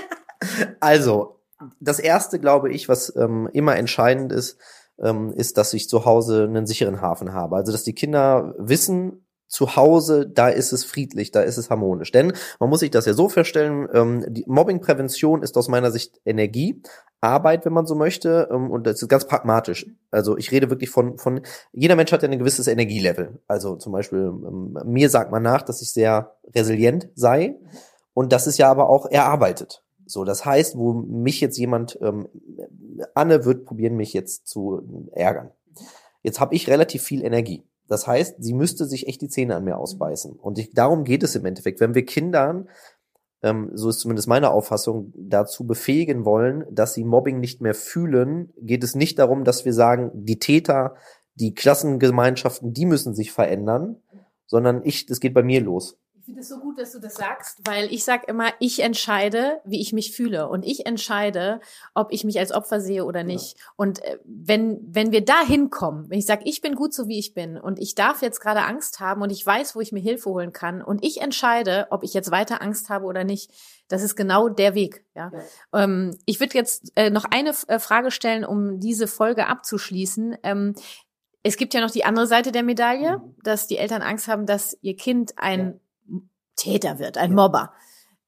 also, 0.81 1.40
das 1.81 1.99
erste, 1.99 2.38
glaube 2.38 2.73
ich, 2.73 2.88
was 2.88 3.14
ähm, 3.17 3.49
immer 3.52 3.76
entscheidend 3.76 4.33
ist, 4.33 4.59
ähm, 5.00 5.33
ist, 5.33 5.59
dass 5.59 5.75
ich 5.75 5.88
zu 5.88 6.05
Hause 6.05 6.45
einen 6.45 6.67
sicheren 6.67 7.00
Hafen 7.00 7.33
habe. 7.33 7.57
Also, 7.57 7.73
dass 7.73 7.85
die 7.85 7.95
Kinder 7.95 8.55
wissen, 8.59 9.25
zu 9.49 9.76
Hause, 9.76 10.28
da 10.28 10.49
ist 10.49 10.73
es 10.73 10.85
friedlich, 10.85 11.31
da 11.31 11.40
ist 11.40 11.57
es 11.57 11.71
harmonisch. 11.71 12.12
Denn 12.12 12.33
man 12.61 12.69
muss 12.69 12.81
sich 12.81 12.90
das 12.90 13.07
ja 13.07 13.14
so 13.14 13.28
vorstellen, 13.28 13.88
ähm, 13.93 14.25
die 14.28 14.45
Mobbingprävention 14.47 15.43
ist 15.43 15.57
aus 15.57 15.69
meiner 15.69 15.90
Sicht 15.90 16.21
Energie, 16.25 16.83
Arbeit, 17.20 17.64
wenn 17.64 17.72
man 17.72 17.87
so 17.87 17.94
möchte, 17.94 18.48
ähm, 18.50 18.70
und 18.70 18.87
das 18.87 19.02
ist 19.02 19.08
ganz 19.08 19.26
pragmatisch. 19.26 19.87
Also 20.10 20.37
ich 20.37 20.52
rede 20.52 20.70
wirklich 20.70 20.90
von, 20.90 21.18
von, 21.18 21.40
jeder 21.72 21.96
Mensch 21.96 22.12
hat 22.12 22.22
ja 22.22 22.28
ein 22.28 22.38
gewisses 22.38 22.66
Energielevel. 22.66 23.40
Also 23.48 23.76
zum 23.76 23.92
Beispiel, 23.92 24.20
ähm, 24.20 24.78
mir 24.84 25.10
sagt 25.10 25.30
man 25.32 25.42
nach, 25.42 25.62
dass 25.62 25.82
ich 25.82 25.92
sehr 25.92 26.37
resilient 26.54 27.08
sei. 27.14 27.56
Und 28.14 28.32
das 28.32 28.46
ist 28.46 28.58
ja 28.58 28.70
aber 28.70 28.88
auch 28.88 29.06
erarbeitet. 29.06 29.82
So, 30.06 30.25
das 30.25 30.44
heißt, 30.44 30.76
wo 30.76 30.92
mich 30.92 31.40
jetzt 31.40 31.58
jemand, 31.58 31.98
ähm, 32.00 32.28
Anne 33.14 33.44
wird 33.44 33.64
probieren, 33.64 33.96
mich 33.96 34.12
jetzt 34.12 34.46
zu 34.46 35.08
ärgern. 35.12 35.50
Jetzt 36.22 36.40
habe 36.40 36.54
ich 36.54 36.68
relativ 36.68 37.02
viel 37.02 37.25
Energie. 37.25 37.64
Das 37.88 38.06
heißt, 38.06 38.37
sie 38.38 38.52
müsste 38.52 38.84
sich 38.84 39.08
echt 39.08 39.22
die 39.22 39.28
Zähne 39.28 39.56
an 39.56 39.64
mir 39.64 39.78
ausbeißen. 39.78 40.32
Und 40.32 40.58
ich, 40.58 40.72
darum 40.72 41.04
geht 41.04 41.22
es 41.22 41.34
im 41.34 41.44
Endeffekt. 41.46 41.80
Wenn 41.80 41.94
wir 41.94 42.04
Kindern, 42.04 42.68
ähm, 43.42 43.71
so 43.75 43.88
ist 43.88 44.00
zumindest 44.00 44.28
meine 44.28 44.50
Auffassung, 44.50 45.12
dazu 45.16 45.66
befähigen 45.66 46.25
wollen, 46.25 46.64
dass 46.71 46.95
sie 46.95 47.04
Mobbing 47.04 47.40
nicht 47.40 47.61
mehr 47.61 47.75
fühlen, 47.75 48.52
geht 48.61 48.83
es 48.85 48.95
nicht 48.95 49.18
darum, 49.18 49.45
dass 49.45 49.64
wir 49.64 49.73
sagen, 49.73 50.11
die 50.14 50.38
Täter, 50.38 50.95
die 51.35 51.54
Klassengemeinschaften, 51.54 52.73
die 52.73 52.87
müssen 52.87 53.14
sich 53.14 53.33
verändern, 53.33 53.97
sondern 54.47 54.83
ich, 54.85 55.07
das 55.07 55.21
geht 55.21 55.35
bei 55.35 55.42
mir 55.42 55.61
los 55.61 55.99
finde 56.28 56.42
es 56.42 56.49
so 56.50 56.58
gut, 56.58 56.78
dass 56.78 56.92
du 56.92 56.99
das 56.99 57.14
sagst, 57.14 57.61
weil 57.64 57.90
ich 57.90 58.04
sage 58.04 58.26
immer, 58.26 58.52
ich 58.58 58.80
entscheide, 58.80 59.62
wie 59.64 59.80
ich 59.80 59.94
mich 59.94 60.14
fühle 60.14 60.50
und 60.50 60.62
ich 60.62 60.85
entscheide, 60.85 61.62
ob 61.94 62.12
ich 62.12 62.23
mich 62.23 62.38
als 62.38 62.52
Opfer 62.52 62.82
sehe 62.82 63.06
oder 63.06 63.25
nicht. 63.25 63.56
Ja. 63.56 63.64
Und 63.76 64.04
äh, 64.04 64.18
wenn 64.26 64.78
wenn 64.82 65.11
wir 65.11 65.25
da 65.25 65.40
hinkommen, 65.40 66.11
wenn 66.11 66.18
ich 66.18 66.26
sage, 66.26 66.42
ich 66.44 66.61
bin 66.61 66.75
gut 66.75 66.92
so 66.92 67.08
wie 67.08 67.18
ich 67.18 67.32
bin 67.32 67.56
und 67.56 67.78
ich 67.78 67.94
darf 67.94 68.20
jetzt 68.20 68.40
gerade 68.40 68.61
Angst 68.64 69.00
haben 69.00 69.22
und 69.22 69.31
ich 69.31 69.44
weiß, 69.44 69.74
wo 69.74 69.81
ich 69.81 69.90
mir 69.90 70.00
Hilfe 70.00 70.29
holen 70.29 70.53
kann 70.53 70.83
und 70.83 71.03
ich 71.03 71.22
entscheide, 71.22 71.87
ob 71.88 72.03
ich 72.03 72.12
jetzt 72.12 72.31
weiter 72.31 72.61
Angst 72.61 72.90
habe 72.90 73.07
oder 73.07 73.24
nicht, 73.24 73.50
das 73.88 74.03
ist 74.03 74.14
genau 74.14 74.50
der 74.50 74.74
Weg. 74.74 75.07
Ja, 75.14 75.33
ja. 75.33 75.83
Ähm, 75.83 76.14
ich 76.26 76.40
würde 76.40 76.53
jetzt 76.53 76.92
äh, 76.94 77.09
noch 77.09 77.24
eine 77.24 77.55
äh, 77.68 77.79
Frage 77.79 78.11
stellen, 78.11 78.44
um 78.44 78.81
diese 78.81 79.07
Folge 79.07 79.46
abzuschließen. 79.46 80.37
Ähm, 80.42 80.74
es 81.42 81.57
gibt 81.57 81.72
ja 81.72 81.81
noch 81.81 81.90
die 81.90 82.05
andere 82.05 82.26
Seite 82.26 82.53
der 82.53 82.64
Medaille, 82.64 83.16
mhm. 83.16 83.35
dass 83.42 83.66
die 83.66 83.79
Eltern 83.79 84.03
Angst 84.03 84.29
haben, 84.29 84.44
dass 84.44 84.76
ihr 84.83 84.94
Kind 84.94 85.33
ein 85.38 85.61
ja 85.61 85.74
Täter 86.59 86.99
wird, 86.99 87.16
ein 87.16 87.35
Mobber. 87.35 87.73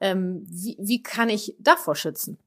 Ähm, 0.00 0.46
wie, 0.48 0.78
wie 0.80 1.02
kann 1.02 1.28
ich 1.28 1.54
davor 1.58 1.94
schützen? 1.94 2.38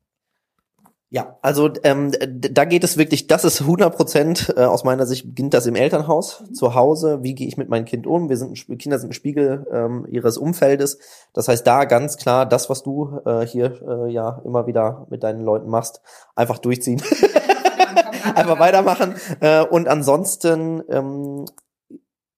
Ja, 1.14 1.38
also 1.44 1.70
ähm, 1.84 2.12
da 2.28 2.66
geht 2.66 2.84
es 2.84 2.98
wirklich, 2.98 3.28
das 3.28 3.46
ist 3.46 3.62
100 3.62 3.96
Prozent 3.96 4.52
äh, 4.58 4.62
aus 4.62 4.84
meiner 4.84 5.06
Sicht 5.06 5.28
beginnt 5.28 5.54
das 5.54 5.68
im 5.68 5.76
Elternhaus, 5.76 6.42
mhm. 6.42 6.56
zu 6.56 6.74
Hause. 6.74 7.20
Wie 7.22 7.36
gehe 7.36 7.48
ich 7.48 7.56
mit 7.56 7.70
meinem 7.70 7.86
Kind 7.86 8.08
um? 8.08 8.30
Wir 8.30 8.38
sind 8.38 8.56
Kinder 8.80 8.98
sind 8.98 9.12
ein 9.12 9.14
Spiegel 9.14 9.68
ähm, 9.72 10.08
ihres 10.10 10.40
Umfeldes. 10.40 10.98
Das 11.32 11.48
heißt, 11.48 11.68
da 11.68 11.86
ganz 11.86 12.18
klar 12.18 12.48
das, 12.48 12.68
was 12.68 12.82
du 12.82 13.20
äh, 13.28 13.46
hier 13.46 13.80
äh, 13.88 14.12
ja 14.12 14.42
immer 14.44 14.66
wieder 14.66 15.06
mit 15.12 15.22
deinen 15.22 15.42
Leuten 15.42 15.70
machst, 15.70 16.02
einfach 16.36 16.58
durchziehen, 16.58 17.04
einfach 18.34 18.58
weitermachen. 18.58 19.14
Äh, 19.40 19.64
und 19.66 19.88
ansonsten 19.88 20.82
ähm, 20.90 21.46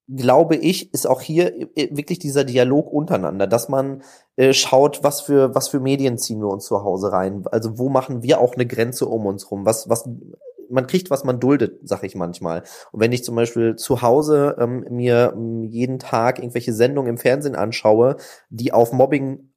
glaube 0.07 0.55
ich, 0.55 0.93
ist 0.93 1.07
auch 1.07 1.21
hier 1.21 1.55
äh, 1.77 1.89
wirklich 1.91 2.19
dieser 2.19 2.43
Dialog 2.43 2.91
untereinander, 2.91 3.47
dass 3.47 3.69
man 3.69 4.03
äh, 4.35 4.53
schaut, 4.53 5.03
was 5.03 5.21
für 5.21 5.55
was 5.55 5.67
für 5.67 5.79
Medien 5.79 6.17
ziehen 6.17 6.41
wir 6.41 6.49
uns 6.49 6.65
zu 6.65 6.83
Hause 6.83 7.11
rein. 7.11 7.43
Also 7.51 7.77
wo 7.77 7.89
machen 7.89 8.21
wir 8.23 8.39
auch 8.39 8.55
eine 8.55 8.67
Grenze 8.67 9.07
um 9.07 9.25
uns 9.25 9.49
rum? 9.49 9.65
Was 9.65 9.89
was 9.89 10.07
man 10.69 10.87
kriegt, 10.87 11.09
was 11.09 11.23
man 11.23 11.39
duldet, 11.39 11.79
sag 11.83 12.03
ich 12.03 12.15
manchmal. 12.15 12.63
Und 12.91 12.99
wenn 12.99 13.11
ich 13.11 13.23
zum 13.23 13.35
Beispiel 13.35 13.75
zu 13.75 14.01
Hause 14.01 14.55
ähm, 14.59 14.85
mir 14.89 15.33
ähm, 15.35 15.63
jeden 15.63 15.99
Tag 15.99 16.39
irgendwelche 16.39 16.73
Sendungen 16.73 17.11
im 17.11 17.17
Fernsehen 17.17 17.55
anschaue, 17.55 18.17
die 18.49 18.73
auf 18.73 18.91
Mobbing 18.91 19.51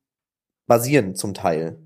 basieren 0.67 1.15
zum 1.15 1.35
Teil, 1.35 1.79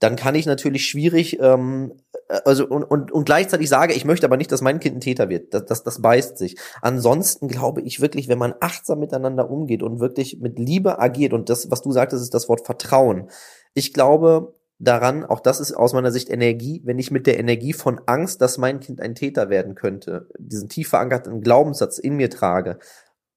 dann 0.00 0.16
kann 0.16 0.34
ich 0.34 0.46
natürlich 0.46 0.86
schwierig, 0.86 1.38
ähm, 1.40 1.94
äh, 2.12 2.13
also 2.44 2.66
und, 2.66 2.84
und, 2.84 3.12
und 3.12 3.24
gleichzeitig 3.24 3.68
sage, 3.68 3.94
ich 3.94 4.04
möchte 4.04 4.26
aber 4.26 4.36
nicht, 4.36 4.52
dass 4.52 4.60
mein 4.60 4.80
Kind 4.80 4.96
ein 4.96 5.00
Täter 5.00 5.28
wird. 5.28 5.54
Das, 5.54 5.64
das, 5.66 5.82
das 5.82 6.02
beißt 6.02 6.38
sich. 6.38 6.56
Ansonsten 6.82 7.48
glaube 7.48 7.80
ich 7.82 8.00
wirklich, 8.00 8.28
wenn 8.28 8.38
man 8.38 8.54
achtsam 8.60 9.00
miteinander 9.00 9.50
umgeht 9.50 9.82
und 9.82 10.00
wirklich 10.00 10.40
mit 10.40 10.58
Liebe 10.58 10.98
agiert, 10.98 11.32
und 11.32 11.48
das, 11.48 11.70
was 11.70 11.82
du 11.82 11.92
sagtest, 11.92 12.22
ist 12.22 12.34
das 12.34 12.48
Wort 12.48 12.64
Vertrauen. 12.64 13.30
Ich 13.74 13.92
glaube 13.92 14.54
daran, 14.78 15.24
auch 15.24 15.40
das 15.40 15.60
ist 15.60 15.72
aus 15.72 15.92
meiner 15.92 16.12
Sicht 16.12 16.30
Energie, 16.30 16.82
wenn 16.84 16.98
ich 16.98 17.10
mit 17.10 17.26
der 17.26 17.38
Energie 17.38 17.72
von 17.72 18.00
Angst, 18.06 18.40
dass 18.40 18.58
mein 18.58 18.80
Kind 18.80 19.00
ein 19.00 19.14
Täter 19.14 19.48
werden 19.48 19.74
könnte, 19.74 20.28
diesen 20.38 20.68
tief 20.68 20.88
verankerten 20.88 21.40
Glaubenssatz 21.40 21.98
in 21.98 22.16
mir 22.16 22.30
trage, 22.30 22.78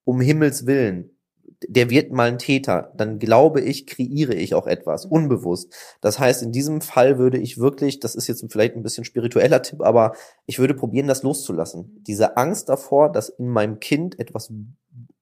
um 0.03 0.21
Himmels 0.21 0.65
Willen, 0.65 1.16
der 1.67 1.89
wird 1.89 2.11
mal 2.11 2.27
ein 2.27 2.37
Täter, 2.37 2.91
dann 2.95 3.19
glaube 3.19 3.61
ich, 3.61 3.87
kreiere 3.87 4.33
ich 4.33 4.53
auch 4.53 4.67
etwas, 4.67 5.05
unbewusst. 5.05 5.73
Das 6.01 6.19
heißt, 6.19 6.43
in 6.43 6.51
diesem 6.51 6.81
Fall 6.81 7.17
würde 7.17 7.37
ich 7.37 7.57
wirklich, 7.57 7.99
das 7.99 8.15
ist 8.15 8.27
jetzt 8.27 8.45
vielleicht 8.51 8.75
ein 8.75 8.83
bisschen 8.83 9.05
spiritueller 9.05 9.61
Tipp, 9.61 9.81
aber 9.81 10.13
ich 10.45 10.59
würde 10.59 10.73
probieren, 10.73 11.07
das 11.07 11.23
loszulassen. 11.23 12.03
Diese 12.05 12.37
Angst 12.37 12.69
davor, 12.69 13.11
dass 13.11 13.29
in 13.29 13.47
meinem 13.47 13.79
Kind 13.79 14.19
etwas 14.19 14.51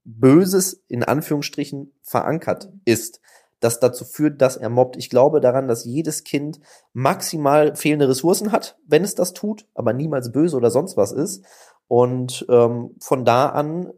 Böses 0.03 0.83
in 0.87 1.03
Anführungsstrichen 1.03 1.93
verankert 2.03 2.69
ist, 2.83 3.21
das 3.59 3.79
dazu 3.79 4.05
führt, 4.05 4.41
dass 4.41 4.57
er 4.57 4.69
mobbt. 4.69 4.97
Ich 4.97 5.09
glaube 5.09 5.41
daran, 5.41 5.67
dass 5.67 5.85
jedes 5.85 6.23
Kind 6.23 6.59
maximal 6.93 7.75
fehlende 7.75 8.09
Ressourcen 8.09 8.51
hat, 8.51 8.77
wenn 8.85 9.03
es 9.03 9.15
das 9.15 9.33
tut, 9.33 9.65
aber 9.73 9.93
niemals 9.93 10.31
böse 10.31 10.57
oder 10.57 10.69
sonst 10.69 10.97
was 10.97 11.11
ist. 11.11 11.43
Und 11.87 12.45
ähm, 12.49 12.95
von 12.99 13.25
da 13.25 13.49
an 13.49 13.91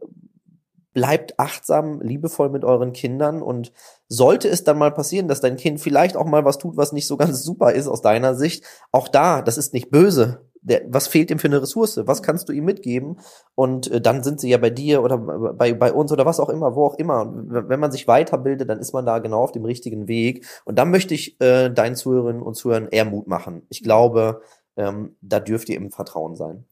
bleibt 0.98 1.38
achtsam, 1.38 2.00
liebevoll 2.00 2.50
mit 2.50 2.64
euren 2.64 2.92
Kindern 2.92 3.40
und 3.40 3.72
sollte 4.08 4.48
es 4.48 4.64
dann 4.64 4.78
mal 4.78 4.90
passieren, 4.90 5.28
dass 5.28 5.40
dein 5.40 5.54
Kind 5.54 5.80
vielleicht 5.80 6.16
auch 6.16 6.24
mal 6.24 6.44
was 6.44 6.58
tut, 6.58 6.76
was 6.76 6.90
nicht 6.90 7.06
so 7.06 7.16
ganz 7.16 7.40
super 7.44 7.72
ist 7.72 7.86
aus 7.86 8.02
deiner 8.02 8.34
Sicht, 8.34 8.64
auch 8.90 9.06
da, 9.06 9.40
das 9.40 9.58
ist 9.58 9.72
nicht 9.74 9.92
böse. 9.92 10.40
Der, 10.60 10.82
was 10.88 11.06
fehlt 11.06 11.30
ihm 11.30 11.38
für 11.38 11.46
eine 11.46 11.62
Ressource? 11.62 12.00
Was 12.04 12.20
kannst 12.20 12.48
du 12.48 12.52
ihm 12.52 12.64
mitgeben? 12.64 13.20
Und 13.54 13.92
äh, 13.92 14.00
dann 14.00 14.24
sind 14.24 14.40
sie 14.40 14.48
ja 14.48 14.58
bei 14.58 14.70
dir 14.70 15.04
oder 15.04 15.16
bei, 15.18 15.72
bei 15.72 15.92
uns 15.92 16.10
oder 16.10 16.26
was 16.26 16.40
auch 16.40 16.48
immer, 16.48 16.74
wo 16.74 16.84
auch 16.84 16.96
immer. 16.96 17.20
Und 17.20 17.68
wenn 17.68 17.78
man 17.78 17.92
sich 17.92 18.08
weiterbildet, 18.08 18.68
dann 18.68 18.80
ist 18.80 18.92
man 18.92 19.06
da 19.06 19.20
genau 19.20 19.40
auf 19.40 19.52
dem 19.52 19.64
richtigen 19.64 20.08
Weg. 20.08 20.46
Und 20.64 20.76
dann 20.76 20.90
möchte 20.90 21.14
ich 21.14 21.40
äh, 21.40 21.68
deinen 21.68 21.94
Zuhörerinnen 21.94 22.42
und 22.42 22.56
Zuhörern 22.56 22.88
eher 22.90 23.04
Mut 23.04 23.28
machen. 23.28 23.62
Ich 23.68 23.84
glaube, 23.84 24.42
ähm, 24.76 25.14
da 25.20 25.38
dürft 25.38 25.68
ihr 25.68 25.76
im 25.76 25.92
Vertrauen 25.92 26.34
sein. 26.34 26.64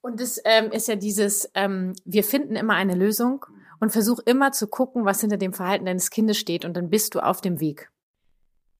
Und 0.00 0.20
das 0.20 0.40
ähm, 0.44 0.70
ist 0.70 0.88
ja 0.88 0.96
dieses, 0.96 1.50
ähm, 1.54 1.92
wir 2.04 2.24
finden 2.24 2.56
immer 2.56 2.74
eine 2.74 2.94
Lösung 2.94 3.44
und 3.80 3.90
versuch 3.90 4.20
immer 4.24 4.52
zu 4.52 4.68
gucken, 4.68 5.04
was 5.04 5.20
hinter 5.20 5.36
dem 5.36 5.52
Verhalten 5.52 5.86
deines 5.86 6.10
Kindes 6.10 6.38
steht 6.38 6.64
und 6.64 6.76
dann 6.76 6.90
bist 6.90 7.14
du 7.14 7.20
auf 7.20 7.40
dem 7.40 7.60
Weg. 7.60 7.90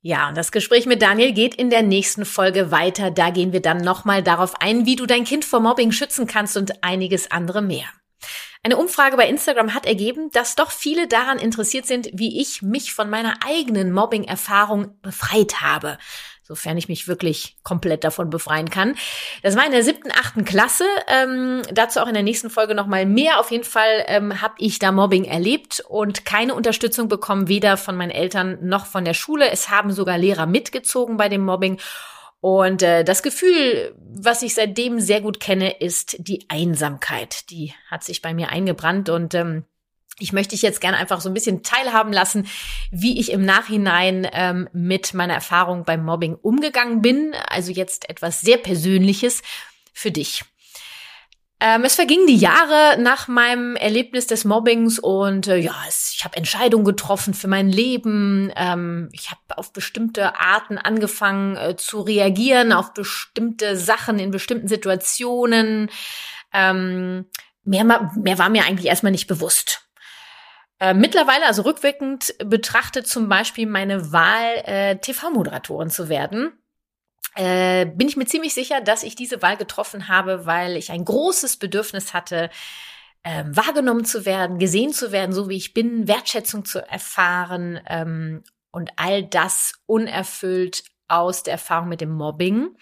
Ja, 0.00 0.28
und 0.28 0.36
das 0.36 0.52
Gespräch 0.52 0.86
mit 0.86 1.02
Daniel 1.02 1.32
geht 1.32 1.56
in 1.56 1.70
der 1.70 1.82
nächsten 1.82 2.24
Folge 2.24 2.70
weiter. 2.70 3.10
Da 3.10 3.30
gehen 3.30 3.52
wir 3.52 3.60
dann 3.60 3.78
nochmal 3.78 4.22
darauf 4.22 4.60
ein, 4.60 4.86
wie 4.86 4.94
du 4.94 5.06
dein 5.06 5.24
Kind 5.24 5.44
vor 5.44 5.60
Mobbing 5.60 5.90
schützen 5.90 6.28
kannst 6.28 6.56
und 6.56 6.84
einiges 6.84 7.30
andere 7.32 7.62
mehr. 7.62 7.86
Eine 8.62 8.76
Umfrage 8.76 9.16
bei 9.16 9.28
Instagram 9.28 9.74
hat 9.74 9.86
ergeben, 9.86 10.30
dass 10.32 10.54
doch 10.54 10.70
viele 10.70 11.08
daran 11.08 11.38
interessiert 11.38 11.86
sind, 11.86 12.10
wie 12.12 12.40
ich 12.40 12.62
mich 12.62 12.92
von 12.92 13.10
meiner 13.10 13.36
eigenen 13.44 13.92
Mobbing-Erfahrung 13.92 15.00
befreit 15.00 15.60
habe. 15.60 15.98
Sofern 16.48 16.78
ich 16.78 16.88
mich 16.88 17.06
wirklich 17.06 17.56
komplett 17.62 18.04
davon 18.04 18.30
befreien 18.30 18.70
kann. 18.70 18.96
Das 19.42 19.54
war 19.54 19.66
in 19.66 19.72
der 19.72 19.84
siebten, 19.84 20.10
achten 20.10 20.46
Klasse. 20.46 20.86
Ähm, 21.06 21.60
dazu 21.72 22.00
auch 22.00 22.08
in 22.08 22.14
der 22.14 22.22
nächsten 22.22 22.48
Folge 22.48 22.74
nochmal 22.74 23.04
mehr. 23.04 23.38
Auf 23.38 23.50
jeden 23.50 23.64
Fall 23.64 24.04
ähm, 24.06 24.40
habe 24.40 24.54
ich 24.56 24.78
da 24.78 24.90
Mobbing 24.90 25.24
erlebt 25.24 25.84
und 25.86 26.24
keine 26.24 26.54
Unterstützung 26.54 27.08
bekommen, 27.08 27.48
weder 27.48 27.76
von 27.76 27.96
meinen 27.96 28.10
Eltern 28.10 28.58
noch 28.62 28.86
von 28.86 29.04
der 29.04 29.12
Schule. 29.12 29.50
Es 29.50 29.68
haben 29.68 29.92
sogar 29.92 30.16
Lehrer 30.16 30.46
mitgezogen 30.46 31.18
bei 31.18 31.28
dem 31.28 31.44
Mobbing. 31.44 31.78
Und 32.40 32.82
äh, 32.82 33.04
das 33.04 33.22
Gefühl, 33.22 33.94
was 33.98 34.42
ich 34.42 34.54
seitdem 34.54 35.00
sehr 35.00 35.20
gut 35.20 35.40
kenne, 35.40 35.80
ist 35.80 36.16
die 36.18 36.46
Einsamkeit. 36.48 37.50
Die 37.50 37.74
hat 37.90 38.04
sich 38.04 38.22
bei 38.22 38.32
mir 38.32 38.48
eingebrannt 38.48 39.10
und 39.10 39.34
ähm, 39.34 39.64
ich 40.18 40.32
möchte 40.32 40.50
dich 40.50 40.62
jetzt 40.62 40.80
gerne 40.80 40.96
einfach 40.96 41.20
so 41.20 41.30
ein 41.30 41.34
bisschen 41.34 41.62
teilhaben 41.62 42.12
lassen, 42.12 42.46
wie 42.90 43.20
ich 43.20 43.32
im 43.32 43.44
Nachhinein 43.44 44.28
ähm, 44.32 44.68
mit 44.72 45.14
meiner 45.14 45.34
Erfahrung 45.34 45.84
beim 45.84 46.04
Mobbing 46.04 46.34
umgegangen 46.34 47.02
bin. 47.02 47.34
Also 47.48 47.72
jetzt 47.72 48.08
etwas 48.10 48.40
sehr 48.40 48.58
Persönliches 48.58 49.42
für 49.92 50.10
dich. 50.10 50.44
Ähm, 51.60 51.82
es 51.82 51.96
vergingen 51.96 52.28
die 52.28 52.36
Jahre 52.36 53.00
nach 53.00 53.26
meinem 53.26 53.74
Erlebnis 53.74 54.28
des 54.28 54.44
Mobbings 54.44 55.00
und 55.00 55.48
äh, 55.48 55.56
ja, 55.56 55.74
es, 55.88 56.14
ich 56.16 56.24
habe 56.24 56.36
Entscheidungen 56.36 56.84
getroffen 56.84 57.34
für 57.34 57.48
mein 57.48 57.68
Leben. 57.68 58.52
Ähm, 58.54 59.08
ich 59.12 59.30
habe 59.30 59.58
auf 59.58 59.72
bestimmte 59.72 60.38
Arten 60.38 60.78
angefangen 60.78 61.56
äh, 61.56 61.76
zu 61.76 62.00
reagieren, 62.00 62.72
auf 62.72 62.94
bestimmte 62.94 63.76
Sachen 63.76 64.20
in 64.20 64.30
bestimmten 64.30 64.68
Situationen. 64.68 65.90
Ähm, 66.52 67.26
mehr, 67.64 68.12
mehr 68.14 68.38
war 68.38 68.50
mir 68.50 68.64
eigentlich 68.64 68.86
erstmal 68.86 69.12
nicht 69.12 69.26
bewusst. 69.26 69.87
Äh, 70.80 70.94
mittlerweile, 70.94 71.46
also 71.46 71.62
rückwirkend 71.62 72.34
betrachtet 72.44 73.06
zum 73.08 73.28
Beispiel 73.28 73.66
meine 73.66 74.12
Wahl, 74.12 74.62
äh, 74.64 74.96
TV-Moderatorin 74.96 75.90
zu 75.90 76.08
werden, 76.08 76.52
äh, 77.34 77.86
bin 77.86 78.08
ich 78.08 78.16
mir 78.16 78.26
ziemlich 78.26 78.54
sicher, 78.54 78.80
dass 78.80 79.02
ich 79.02 79.16
diese 79.16 79.42
Wahl 79.42 79.56
getroffen 79.56 80.08
habe, 80.08 80.46
weil 80.46 80.76
ich 80.76 80.90
ein 80.90 81.04
großes 81.04 81.56
Bedürfnis 81.58 82.14
hatte, 82.14 82.50
ähm, 83.24 83.56
wahrgenommen 83.56 84.04
zu 84.04 84.24
werden, 84.24 84.58
gesehen 84.58 84.92
zu 84.92 85.12
werden, 85.12 85.32
so 85.32 85.48
wie 85.48 85.56
ich 85.56 85.74
bin, 85.74 86.08
Wertschätzung 86.08 86.64
zu 86.64 86.78
erfahren 86.88 87.80
ähm, 87.88 88.44
und 88.70 88.90
all 88.96 89.24
das 89.24 89.74
unerfüllt 89.86 90.84
aus 91.08 91.42
der 91.42 91.54
Erfahrung 91.54 91.88
mit 91.88 92.00
dem 92.00 92.12
Mobbing. 92.12 92.76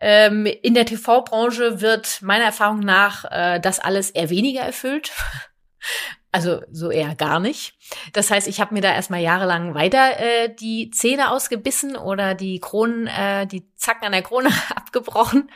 Ähm, 0.00 0.46
in 0.46 0.74
der 0.74 0.86
TV-Branche 0.86 1.80
wird 1.80 2.22
meiner 2.22 2.44
Erfahrung 2.44 2.80
nach 2.80 3.24
äh, 3.30 3.60
das 3.60 3.78
alles 3.78 4.10
eher 4.10 4.30
weniger 4.30 4.62
erfüllt. 4.62 5.12
Also 6.36 6.60
so 6.70 6.90
eher 6.90 7.14
gar 7.14 7.40
nicht. 7.40 7.72
Das 8.12 8.30
heißt, 8.30 8.46
ich 8.46 8.60
habe 8.60 8.74
mir 8.74 8.82
da 8.82 8.92
erstmal 8.92 9.22
jahrelang 9.22 9.72
weiter 9.72 10.20
äh, 10.20 10.54
die 10.54 10.90
Zähne 10.90 11.30
ausgebissen 11.30 11.96
oder 11.96 12.34
die 12.34 12.60
Kronen, 12.60 13.06
äh, 13.06 13.46
die 13.46 13.72
Zacken 13.74 14.04
an 14.04 14.12
der 14.12 14.20
Krone 14.20 14.50
abgebrochen. 14.76 15.50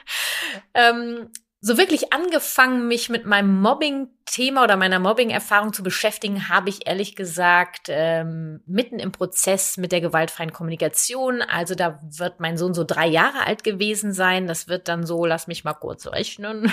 Ähm, 0.73 1.29
so 1.63 1.77
wirklich 1.77 2.13
angefangen, 2.13 2.89
mich 2.89 3.11
mit 3.11 3.27
meinem 3.27 3.61
Mobbing-Thema 3.61 4.65
oder 4.65 4.77
meiner 4.77 4.99
Mobbing-Erfahrung 4.99 5.75
zu 5.75 5.83
beschäftigen, 5.83 6.49
habe 6.49 6.71
ich 6.71 6.87
ehrlich 6.87 7.17
gesagt 7.17 7.89
ähm, 7.89 8.63
mitten 8.65 8.99
im 8.99 9.13
Prozess 9.13 9.77
mit 9.77 9.93
der 9.93 10.01
gewaltfreien 10.01 10.55
Kommunikation. 10.55 11.43
Also 11.43 11.75
da 11.75 12.01
wird 12.03 12.41
mein 12.41 12.57
Sohn 12.57 12.73
so 12.73 12.83
drei 12.83 13.07
Jahre 13.07 13.47
alt 13.47 13.63
gewesen 13.63 14.15
sein. 14.15 14.47
Das 14.47 14.69
wird 14.69 14.89
dann 14.89 15.05
so, 15.05 15.27
lass 15.27 15.49
mich 15.49 15.63
mal 15.63 15.75
kurz 15.75 16.07
rechnen. 16.07 16.73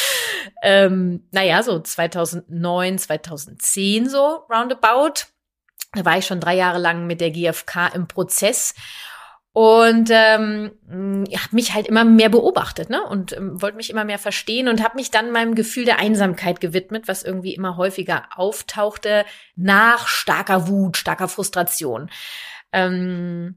ähm, 0.62 1.28
naja, 1.30 1.62
so 1.62 1.78
2009, 1.78 2.98
2010 2.98 4.08
so 4.08 4.46
roundabout. 4.50 5.26
Da 5.92 6.04
war 6.06 6.16
ich 6.16 6.24
schon 6.24 6.40
drei 6.40 6.56
Jahre 6.56 6.78
lang 6.78 7.06
mit 7.06 7.20
der 7.20 7.30
GfK 7.30 7.88
im 7.94 8.08
Prozess 8.08 8.74
und 9.54 10.10
ähm, 10.10 10.72
habe 10.90 11.48
mich 11.52 11.74
halt 11.74 11.86
immer 11.86 12.04
mehr 12.04 12.28
beobachtet 12.28 12.90
ne? 12.90 13.04
und 13.04 13.32
ähm, 13.36 13.62
wollte 13.62 13.76
mich 13.76 13.88
immer 13.88 14.04
mehr 14.04 14.18
verstehen 14.18 14.66
und 14.66 14.82
habe 14.82 14.96
mich 14.96 15.12
dann 15.12 15.30
meinem 15.30 15.54
Gefühl 15.54 15.84
der 15.84 16.00
Einsamkeit 16.00 16.60
gewidmet, 16.60 17.06
was 17.06 17.22
irgendwie 17.22 17.54
immer 17.54 17.76
häufiger 17.76 18.24
auftauchte 18.34 19.24
nach 19.54 20.08
starker 20.08 20.66
Wut, 20.66 20.96
starker 20.96 21.28
Frustration. 21.28 22.10
Ähm, 22.72 23.54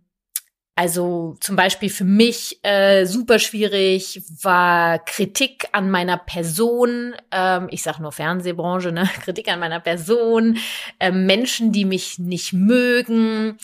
also 0.76 1.36
zum 1.40 1.56
Beispiel 1.56 1.90
für 1.90 2.06
mich 2.06 2.64
äh, 2.64 3.06
super 3.06 3.40
schwierig 3.40 4.22
war 4.44 5.00
Kritik 5.00 5.68
an 5.72 5.90
meiner 5.90 6.18
Person. 6.18 7.16
Ähm, 7.32 7.70
ich 7.72 7.82
sage 7.82 8.04
nur 8.04 8.12
Fernsehbranche, 8.12 8.92
ne? 8.92 9.10
Kritik 9.24 9.48
an 9.48 9.60
meiner 9.60 9.80
Person, 9.80 10.60
äh, 11.00 11.10
Menschen, 11.10 11.72
die 11.72 11.86
mich 11.86 12.20
nicht 12.20 12.54
mögen. 12.54 13.58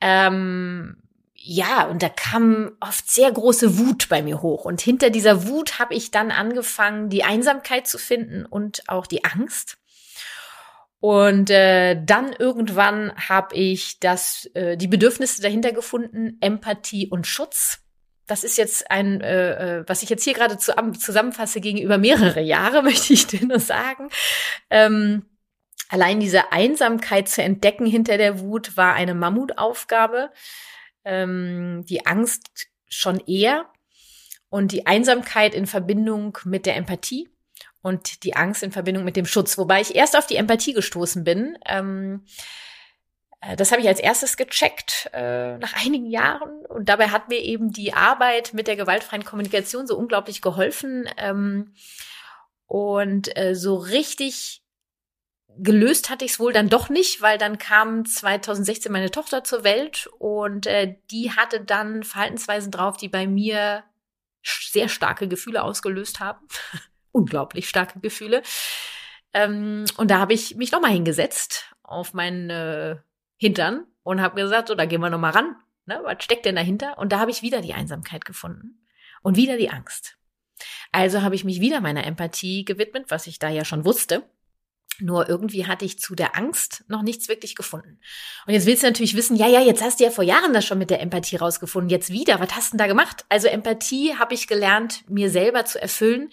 Ähm, 0.00 0.96
ja, 1.46 1.84
und 1.84 2.02
da 2.02 2.08
kam 2.08 2.72
oft 2.80 3.10
sehr 3.10 3.30
große 3.30 3.78
Wut 3.78 4.08
bei 4.08 4.22
mir 4.22 4.40
hoch. 4.40 4.64
Und 4.64 4.80
hinter 4.80 5.10
dieser 5.10 5.46
Wut 5.46 5.78
habe 5.78 5.92
ich 5.92 6.10
dann 6.10 6.30
angefangen, 6.30 7.10
die 7.10 7.22
Einsamkeit 7.22 7.86
zu 7.86 7.98
finden 7.98 8.46
und 8.46 8.82
auch 8.88 9.06
die 9.06 9.26
Angst. 9.26 9.76
Und 11.00 11.50
äh, 11.50 12.02
dann 12.02 12.32
irgendwann 12.32 13.12
habe 13.28 13.54
ich 13.56 14.00
das, 14.00 14.48
äh, 14.54 14.78
die 14.78 14.88
Bedürfnisse 14.88 15.42
dahinter 15.42 15.72
gefunden, 15.72 16.38
Empathie 16.40 17.08
und 17.08 17.26
Schutz. 17.26 17.80
Das 18.26 18.42
ist 18.42 18.56
jetzt 18.56 18.90
ein, 18.90 19.20
äh, 19.20 19.80
äh 19.80 19.84
was 19.86 20.02
ich 20.02 20.08
jetzt 20.08 20.24
hier 20.24 20.32
gerade 20.32 20.56
zu, 20.56 20.72
zusammenfasse, 20.98 21.60
gegenüber 21.60 21.98
mehrere 21.98 22.40
Jahre, 22.40 22.82
möchte 22.82 23.12
ich 23.12 23.26
dir 23.26 23.44
nur 23.44 23.60
sagen. 23.60 24.08
Ähm, 24.70 25.26
allein 25.90 26.20
diese 26.20 26.52
Einsamkeit 26.52 27.28
zu 27.28 27.42
entdecken 27.42 27.84
hinter 27.84 28.16
der 28.16 28.40
Wut 28.40 28.78
war 28.78 28.94
eine 28.94 29.14
Mammutaufgabe 29.14 30.30
ähm, 31.04 31.84
die 31.88 32.06
Angst 32.06 32.68
schon 32.88 33.20
eher 33.20 33.66
und 34.48 34.72
die 34.72 34.86
Einsamkeit 34.86 35.54
in 35.54 35.66
Verbindung 35.66 36.38
mit 36.44 36.66
der 36.66 36.76
Empathie 36.76 37.28
und 37.82 38.24
die 38.24 38.34
Angst 38.34 38.62
in 38.62 38.72
Verbindung 38.72 39.04
mit 39.04 39.16
dem 39.16 39.26
Schutz. 39.26 39.58
Wobei 39.58 39.80
ich 39.80 39.94
erst 39.94 40.16
auf 40.16 40.26
die 40.26 40.36
Empathie 40.36 40.72
gestoßen 40.72 41.22
bin. 41.22 41.58
Ähm, 41.66 42.24
äh, 43.42 43.56
das 43.56 43.72
habe 43.72 43.82
ich 43.82 43.88
als 43.88 44.00
erstes 44.00 44.36
gecheckt 44.36 45.10
äh, 45.12 45.58
nach 45.58 45.84
einigen 45.84 46.10
Jahren. 46.10 46.64
Und 46.66 46.88
dabei 46.88 47.08
hat 47.08 47.28
mir 47.28 47.40
eben 47.40 47.72
die 47.72 47.92
Arbeit 47.92 48.54
mit 48.54 48.66
der 48.66 48.76
gewaltfreien 48.76 49.24
Kommunikation 49.24 49.86
so 49.86 49.96
unglaublich 49.98 50.40
geholfen. 50.40 51.08
Ähm, 51.18 51.74
und 52.66 53.36
äh, 53.36 53.54
so 53.54 53.76
richtig 53.76 54.63
gelöst 55.58 56.10
hatte 56.10 56.24
ich 56.24 56.32
es 56.32 56.40
wohl 56.40 56.52
dann 56.52 56.68
doch 56.68 56.88
nicht, 56.88 57.22
weil 57.22 57.38
dann 57.38 57.58
kam 57.58 58.04
2016 58.04 58.90
meine 58.90 59.10
Tochter 59.10 59.44
zur 59.44 59.64
Welt 59.64 60.08
und 60.18 60.66
äh, 60.66 60.96
die 61.10 61.32
hatte 61.32 61.60
dann 61.60 62.02
Verhaltensweisen 62.02 62.70
drauf, 62.70 62.96
die 62.96 63.08
bei 63.08 63.26
mir 63.26 63.84
sehr 64.42 64.88
starke 64.88 65.28
Gefühle 65.28 65.62
ausgelöst 65.62 66.20
haben. 66.20 66.46
Unglaublich 67.12 67.68
starke 67.68 68.00
Gefühle. 68.00 68.42
Ähm, 69.32 69.84
und 69.96 70.10
da 70.10 70.18
habe 70.18 70.32
ich 70.32 70.56
mich 70.56 70.72
nochmal 70.72 70.92
hingesetzt 70.92 71.74
auf 71.82 72.14
meinen 72.14 72.50
äh, 72.50 72.96
Hintern 73.36 73.86
und 74.02 74.20
habe 74.20 74.40
gesagt, 74.40 74.68
so, 74.68 74.74
da 74.74 74.86
gehen 74.86 75.00
wir 75.00 75.10
nochmal 75.10 75.32
ran. 75.32 75.56
Ne, 75.86 76.00
was 76.02 76.24
steckt 76.24 76.46
denn 76.46 76.56
dahinter? 76.56 76.98
Und 76.98 77.12
da 77.12 77.18
habe 77.18 77.30
ich 77.30 77.42
wieder 77.42 77.60
die 77.60 77.74
Einsamkeit 77.74 78.24
gefunden 78.24 78.86
und 79.22 79.36
wieder 79.36 79.58
die 79.58 79.70
Angst. 79.70 80.16
Also 80.92 81.22
habe 81.22 81.34
ich 81.34 81.44
mich 81.44 81.60
wieder 81.60 81.80
meiner 81.80 82.06
Empathie 82.06 82.64
gewidmet, 82.64 83.06
was 83.08 83.26
ich 83.26 83.38
da 83.38 83.48
ja 83.48 83.64
schon 83.64 83.84
wusste 83.84 84.24
nur 85.00 85.28
irgendwie 85.28 85.66
hatte 85.66 85.84
ich 85.84 85.98
zu 85.98 86.14
der 86.14 86.36
Angst 86.36 86.84
noch 86.88 87.02
nichts 87.02 87.28
wirklich 87.28 87.54
gefunden. 87.54 87.98
Und 88.46 88.52
jetzt 88.52 88.66
willst 88.66 88.82
du 88.82 88.86
natürlich 88.86 89.16
wissen, 89.16 89.36
ja, 89.36 89.48
ja, 89.48 89.60
jetzt 89.60 89.82
hast 89.82 90.00
du 90.00 90.04
ja 90.04 90.10
vor 90.10 90.24
Jahren 90.24 90.52
das 90.52 90.64
schon 90.64 90.78
mit 90.78 90.90
der 90.90 91.00
Empathie 91.00 91.36
rausgefunden. 91.36 91.90
Jetzt 91.90 92.10
wieder, 92.10 92.40
was 92.40 92.54
hast 92.54 92.72
du 92.72 92.76
denn 92.76 92.84
da 92.84 92.86
gemacht? 92.86 93.24
Also 93.28 93.48
Empathie 93.48 94.16
habe 94.16 94.34
ich 94.34 94.46
gelernt, 94.46 95.04
mir 95.08 95.30
selber 95.30 95.64
zu 95.64 95.80
erfüllen. 95.80 96.30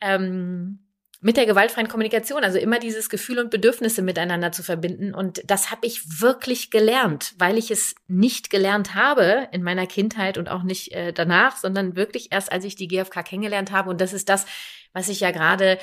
Ähm, 0.00 0.80
mit 1.20 1.36
der 1.36 1.46
gewaltfreien 1.46 1.88
Kommunikation, 1.88 2.44
also 2.44 2.58
immer 2.58 2.78
dieses 2.78 3.08
Gefühl 3.08 3.40
und 3.40 3.50
Bedürfnisse 3.50 4.02
miteinander 4.02 4.52
zu 4.52 4.62
verbinden. 4.62 5.14
Und 5.14 5.42
das 5.50 5.70
habe 5.70 5.84
ich 5.84 6.20
wirklich 6.20 6.70
gelernt, 6.70 7.34
weil 7.38 7.58
ich 7.58 7.72
es 7.72 7.96
nicht 8.06 8.50
gelernt 8.50 8.94
habe 8.94 9.48
in 9.50 9.64
meiner 9.64 9.88
Kindheit 9.88 10.38
und 10.38 10.48
auch 10.48 10.62
nicht 10.62 10.92
äh, 10.92 11.12
danach, 11.12 11.56
sondern 11.56 11.96
wirklich 11.96 12.30
erst, 12.30 12.52
als 12.52 12.64
ich 12.64 12.76
die 12.76 12.86
GfK 12.86 13.24
kennengelernt 13.24 13.72
habe. 13.72 13.90
Und 13.90 14.00
das 14.00 14.12
ist 14.12 14.28
das, 14.28 14.46
was 14.92 15.08
ich 15.08 15.18
ja 15.18 15.32
gerade 15.32 15.78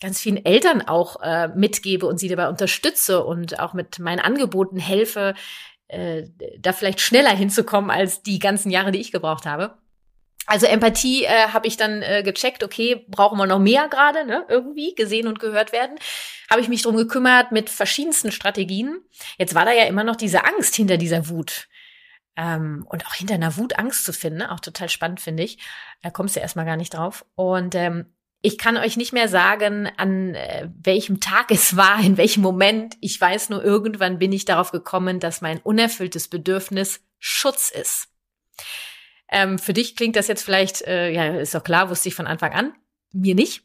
ganz 0.00 0.20
vielen 0.20 0.44
Eltern 0.44 0.82
auch 0.82 1.20
äh, 1.22 1.48
mitgebe 1.48 2.06
und 2.06 2.18
sie 2.18 2.28
dabei 2.28 2.48
unterstütze 2.48 3.24
und 3.24 3.60
auch 3.60 3.74
mit 3.74 3.98
meinen 3.98 4.20
Angeboten 4.20 4.78
helfe, 4.78 5.34
äh, 5.88 6.24
da 6.58 6.72
vielleicht 6.72 7.00
schneller 7.00 7.30
hinzukommen 7.30 7.90
als 7.90 8.22
die 8.22 8.38
ganzen 8.38 8.70
Jahre, 8.70 8.92
die 8.92 9.00
ich 9.00 9.12
gebraucht 9.12 9.46
habe. 9.46 9.78
Also 10.46 10.66
Empathie 10.66 11.24
äh, 11.24 11.48
habe 11.48 11.68
ich 11.68 11.76
dann 11.76 12.02
äh, 12.02 12.22
gecheckt, 12.24 12.64
okay, 12.64 13.04
brauchen 13.08 13.38
wir 13.38 13.46
noch 13.46 13.60
mehr 13.60 13.88
gerade, 13.88 14.24
ne? 14.24 14.44
Irgendwie 14.48 14.94
gesehen 14.94 15.28
und 15.28 15.38
gehört 15.38 15.70
werden. 15.72 15.96
Habe 16.50 16.60
ich 16.60 16.68
mich 16.68 16.82
drum 16.82 16.96
gekümmert 16.96 17.52
mit 17.52 17.70
verschiedensten 17.70 18.32
Strategien. 18.32 18.98
Jetzt 19.38 19.54
war 19.54 19.64
da 19.64 19.72
ja 19.72 19.84
immer 19.84 20.02
noch 20.02 20.16
diese 20.16 20.44
Angst 20.44 20.74
hinter 20.74 20.96
dieser 20.96 21.28
Wut. 21.28 21.68
Ähm, 22.36 22.84
und 22.88 23.06
auch 23.06 23.14
hinter 23.14 23.34
einer 23.34 23.56
Wut 23.58 23.78
Angst 23.78 24.04
zu 24.04 24.12
finden, 24.12 24.38
ne? 24.40 24.50
auch 24.50 24.60
total 24.60 24.88
spannend, 24.88 25.20
finde 25.20 25.42
ich. 25.42 25.58
Da 26.02 26.10
kommst 26.10 26.34
du 26.34 26.40
erstmal 26.40 26.64
gar 26.66 26.76
nicht 26.76 26.94
drauf. 26.94 27.24
Und 27.36 27.74
ähm, 27.74 28.06
ich 28.42 28.58
kann 28.58 28.76
euch 28.76 28.96
nicht 28.96 29.12
mehr 29.12 29.28
sagen, 29.28 29.88
an 29.96 30.34
äh, 30.34 30.68
welchem 30.82 31.20
Tag 31.20 31.50
es 31.50 31.76
war, 31.76 32.00
in 32.02 32.16
welchem 32.16 32.42
Moment. 32.42 32.96
Ich 33.00 33.20
weiß 33.20 33.50
nur, 33.50 33.62
irgendwann 33.62 34.18
bin 34.18 34.32
ich 34.32 34.44
darauf 34.44 34.72
gekommen, 34.72 35.20
dass 35.20 35.40
mein 35.40 35.58
unerfülltes 35.58 36.28
Bedürfnis 36.28 37.00
Schutz 37.18 37.70
ist. 37.70 38.08
Ähm, 39.28 39.58
für 39.58 39.72
dich 39.72 39.94
klingt 39.94 40.16
das 40.16 40.26
jetzt 40.26 40.42
vielleicht, 40.42 40.82
äh, 40.82 41.10
ja, 41.10 41.38
ist 41.38 41.54
doch 41.54 41.62
klar, 41.62 41.90
wusste 41.90 42.08
ich 42.08 42.14
von 42.14 42.26
Anfang 42.26 42.52
an. 42.52 42.72
Mir 43.12 43.34
nicht 43.34 43.62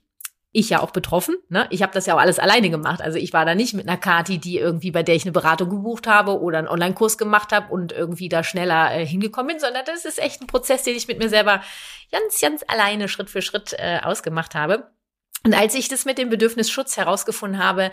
ich 0.56 0.70
ja 0.70 0.80
auch 0.82 0.92
betroffen. 0.92 1.36
Ne? 1.50 1.68
Ich 1.70 1.82
habe 1.82 1.94
das 1.94 2.06
ja 2.06 2.16
auch 2.16 2.20
alles 2.20 2.40
alleine 2.40 2.70
gemacht. 2.70 3.02
Also 3.02 3.18
ich 3.18 3.34
war 3.34 3.46
da 3.46 3.56
nicht 3.56 3.74
mit 3.74 3.88
einer 3.88 3.98
Kati, 3.98 4.38
die 4.38 4.58
irgendwie, 4.58 4.92
bei 4.92 5.04
der 5.04 5.16
ich 5.16 5.24
eine 5.24 5.34
Beratung 5.34 5.70
gebucht 5.70 6.08
habe 6.08 6.40
oder 6.40 6.60
einen 6.60 6.70
Online-Kurs 6.70 7.18
gemacht 7.18 7.52
habe 7.52 7.74
und 7.74 7.92
irgendwie 7.92 8.30
da 8.30 8.44
schneller 8.44 8.96
äh, 8.96 9.06
hingekommen 9.06 9.48
bin, 9.48 9.60
sondern 9.60 9.84
das 9.86 10.06
ist 10.06 10.18
echt 10.18 10.42
ein 10.42 10.48
Prozess, 10.48 10.84
den 10.84 10.96
ich 10.96 11.10
mit 11.10 11.20
mir 11.20 11.28
selber 11.28 11.62
ganz, 12.12 12.40
ganz 12.40 12.64
alleine 12.68 13.10
Schritt 13.10 13.30
für 13.30 13.42
Schritt 13.42 13.76
äh, 13.78 14.00
ausgemacht 14.02 14.56
habe. 14.56 14.92
Und 15.44 15.54
als 15.54 15.76
ich 15.76 15.90
das 15.90 16.06
mit 16.06 16.18
dem 16.18 16.30
Bedürfnisschutz 16.30 16.96
herausgefunden 16.96 17.62
habe, 17.62 17.92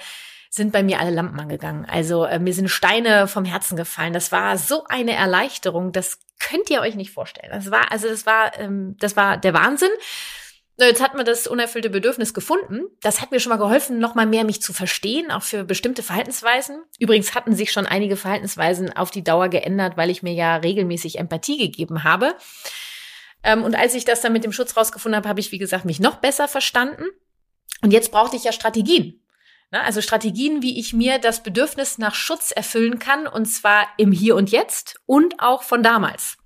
sind 0.49 0.71
bei 0.71 0.85
mir 0.85 1.01
alle 1.01 1.11
Lampen 1.11 1.41
angegangen. 1.41 1.85
Also 1.87 2.25
äh, 2.25 2.39
mir 2.39 2.55
sind 2.55 2.69
Steine 2.69 3.27
vom 3.27 3.45
Herzen 3.45 3.77
gefallen. 3.77 4.13
Das 4.13 4.31
war 4.31 4.57
so 4.57 4.85
eine 4.89 5.15
Erleichterung, 5.15 5.91
das 5.91 6.21
könnt 6.39 6.71
ihr 6.71 6.81
euch 6.81 6.95
nicht 6.95 7.11
vorstellen. 7.11 7.51
Das 7.53 7.71
war, 7.73 7.91
also 7.91 8.09
das 8.09 8.25
war, 8.25 8.57
ähm, 8.59 8.97
das 9.01 9.17
war 9.17 9.37
der 9.37 9.53
Wahnsinn. 9.53 9.91
Jetzt 10.87 11.03
hat 11.03 11.15
man 11.15 11.25
das 11.25 11.47
unerfüllte 11.47 11.91
Bedürfnis 11.91 12.35
gefunden. 12.35 12.83
Das 13.01 13.21
hat 13.21 13.31
mir 13.31 13.41
schon 13.41 13.51
mal 13.51 13.57
geholfen, 13.57 13.99
noch 13.99 14.15
mal 14.15 14.27
mehr 14.27 14.45
mich 14.45 14.63
zu 14.63 14.73
verstehen, 14.73 15.31
auch 15.31 15.43
für 15.43 15.65
bestimmte 15.65 16.03
Verhaltensweisen. 16.03 16.83
Übrigens 16.99 17.35
hatten 17.35 17.55
sich 17.55 17.73
schon 17.73 17.87
einige 17.87 18.17
Verhaltensweisen 18.17 18.95
auf 18.95 19.11
die 19.11 19.25
Dauer 19.25 19.49
geändert, 19.49 19.97
weil 19.97 20.11
ich 20.11 20.23
mir 20.23 20.33
ja 20.33 20.57
regelmäßig 20.57 21.19
Empathie 21.19 21.59
gegeben 21.59 22.05
habe. 22.05 22.35
Ähm, 23.43 23.63
und 23.63 23.75
als 23.75 23.95
ich 23.95 24.05
das 24.05 24.21
dann 24.21 24.33
mit 24.33 24.45
dem 24.45 24.53
Schutz 24.53 24.77
rausgefunden 24.77 25.17
habe, 25.17 25.29
habe 25.29 25.41
ich, 25.41 25.53
wie 25.53 25.59
gesagt, 25.59 25.85
mich 25.85 26.01
noch 26.01 26.17
besser 26.17 26.49
verstanden. 26.49 27.05
Und 27.83 27.93
jetzt 27.93 28.13
brauchte 28.13 28.37
ich 28.37 28.45
ja 28.45 28.53
Strategien. 28.53 29.19
Also 29.71 30.03
Strategien, 30.03 30.63
wie 30.63 30.79
ich 30.79 30.93
mir 30.93 31.19
das 31.19 31.43
Bedürfnis 31.43 31.97
nach 31.97 32.15
Schutz 32.15 32.51
erfüllen 32.51 32.99
kann, 32.99 33.27
und 33.27 33.47
zwar 33.47 33.87
im 33.97 34.13
Hier 34.13 34.37
und 34.37 34.51
Jetzt 34.51 35.01
und 35.07 35.41
auch 35.41 35.63
von 35.63 35.83
damals. 35.83 36.37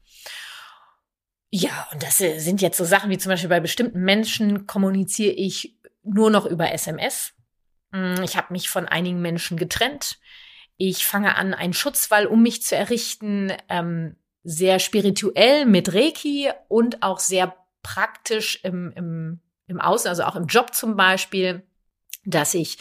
Ja, 1.58 1.88
und 1.90 2.02
das 2.02 2.20
äh, 2.20 2.38
sind 2.38 2.60
jetzt 2.60 2.76
so 2.76 2.84
Sachen 2.84 3.08
wie 3.08 3.16
zum 3.16 3.30
Beispiel 3.30 3.48
bei 3.48 3.60
bestimmten 3.60 4.00
Menschen 4.02 4.66
kommuniziere 4.66 5.32
ich 5.32 5.74
nur 6.02 6.30
noch 6.30 6.44
über 6.44 6.70
SMS. 6.70 7.32
Hm, 7.92 8.22
ich 8.22 8.36
habe 8.36 8.52
mich 8.52 8.68
von 8.68 8.86
einigen 8.86 9.22
Menschen 9.22 9.56
getrennt. 9.56 10.18
Ich 10.76 11.06
fange 11.06 11.34
an, 11.36 11.54
einen 11.54 11.72
Schutzwall 11.72 12.26
um 12.26 12.42
mich 12.42 12.62
zu 12.62 12.76
errichten, 12.76 13.54
ähm, 13.70 14.16
sehr 14.44 14.78
spirituell 14.78 15.64
mit 15.64 15.94
Reiki 15.94 16.50
und 16.68 17.02
auch 17.02 17.20
sehr 17.20 17.56
praktisch 17.82 18.60
im, 18.62 18.92
im, 18.94 19.40
im 19.66 19.80
Außen, 19.80 20.10
also 20.10 20.24
auch 20.24 20.36
im 20.36 20.48
Job 20.48 20.74
zum 20.74 20.94
Beispiel, 20.94 21.66
dass 22.26 22.52
ich 22.52 22.76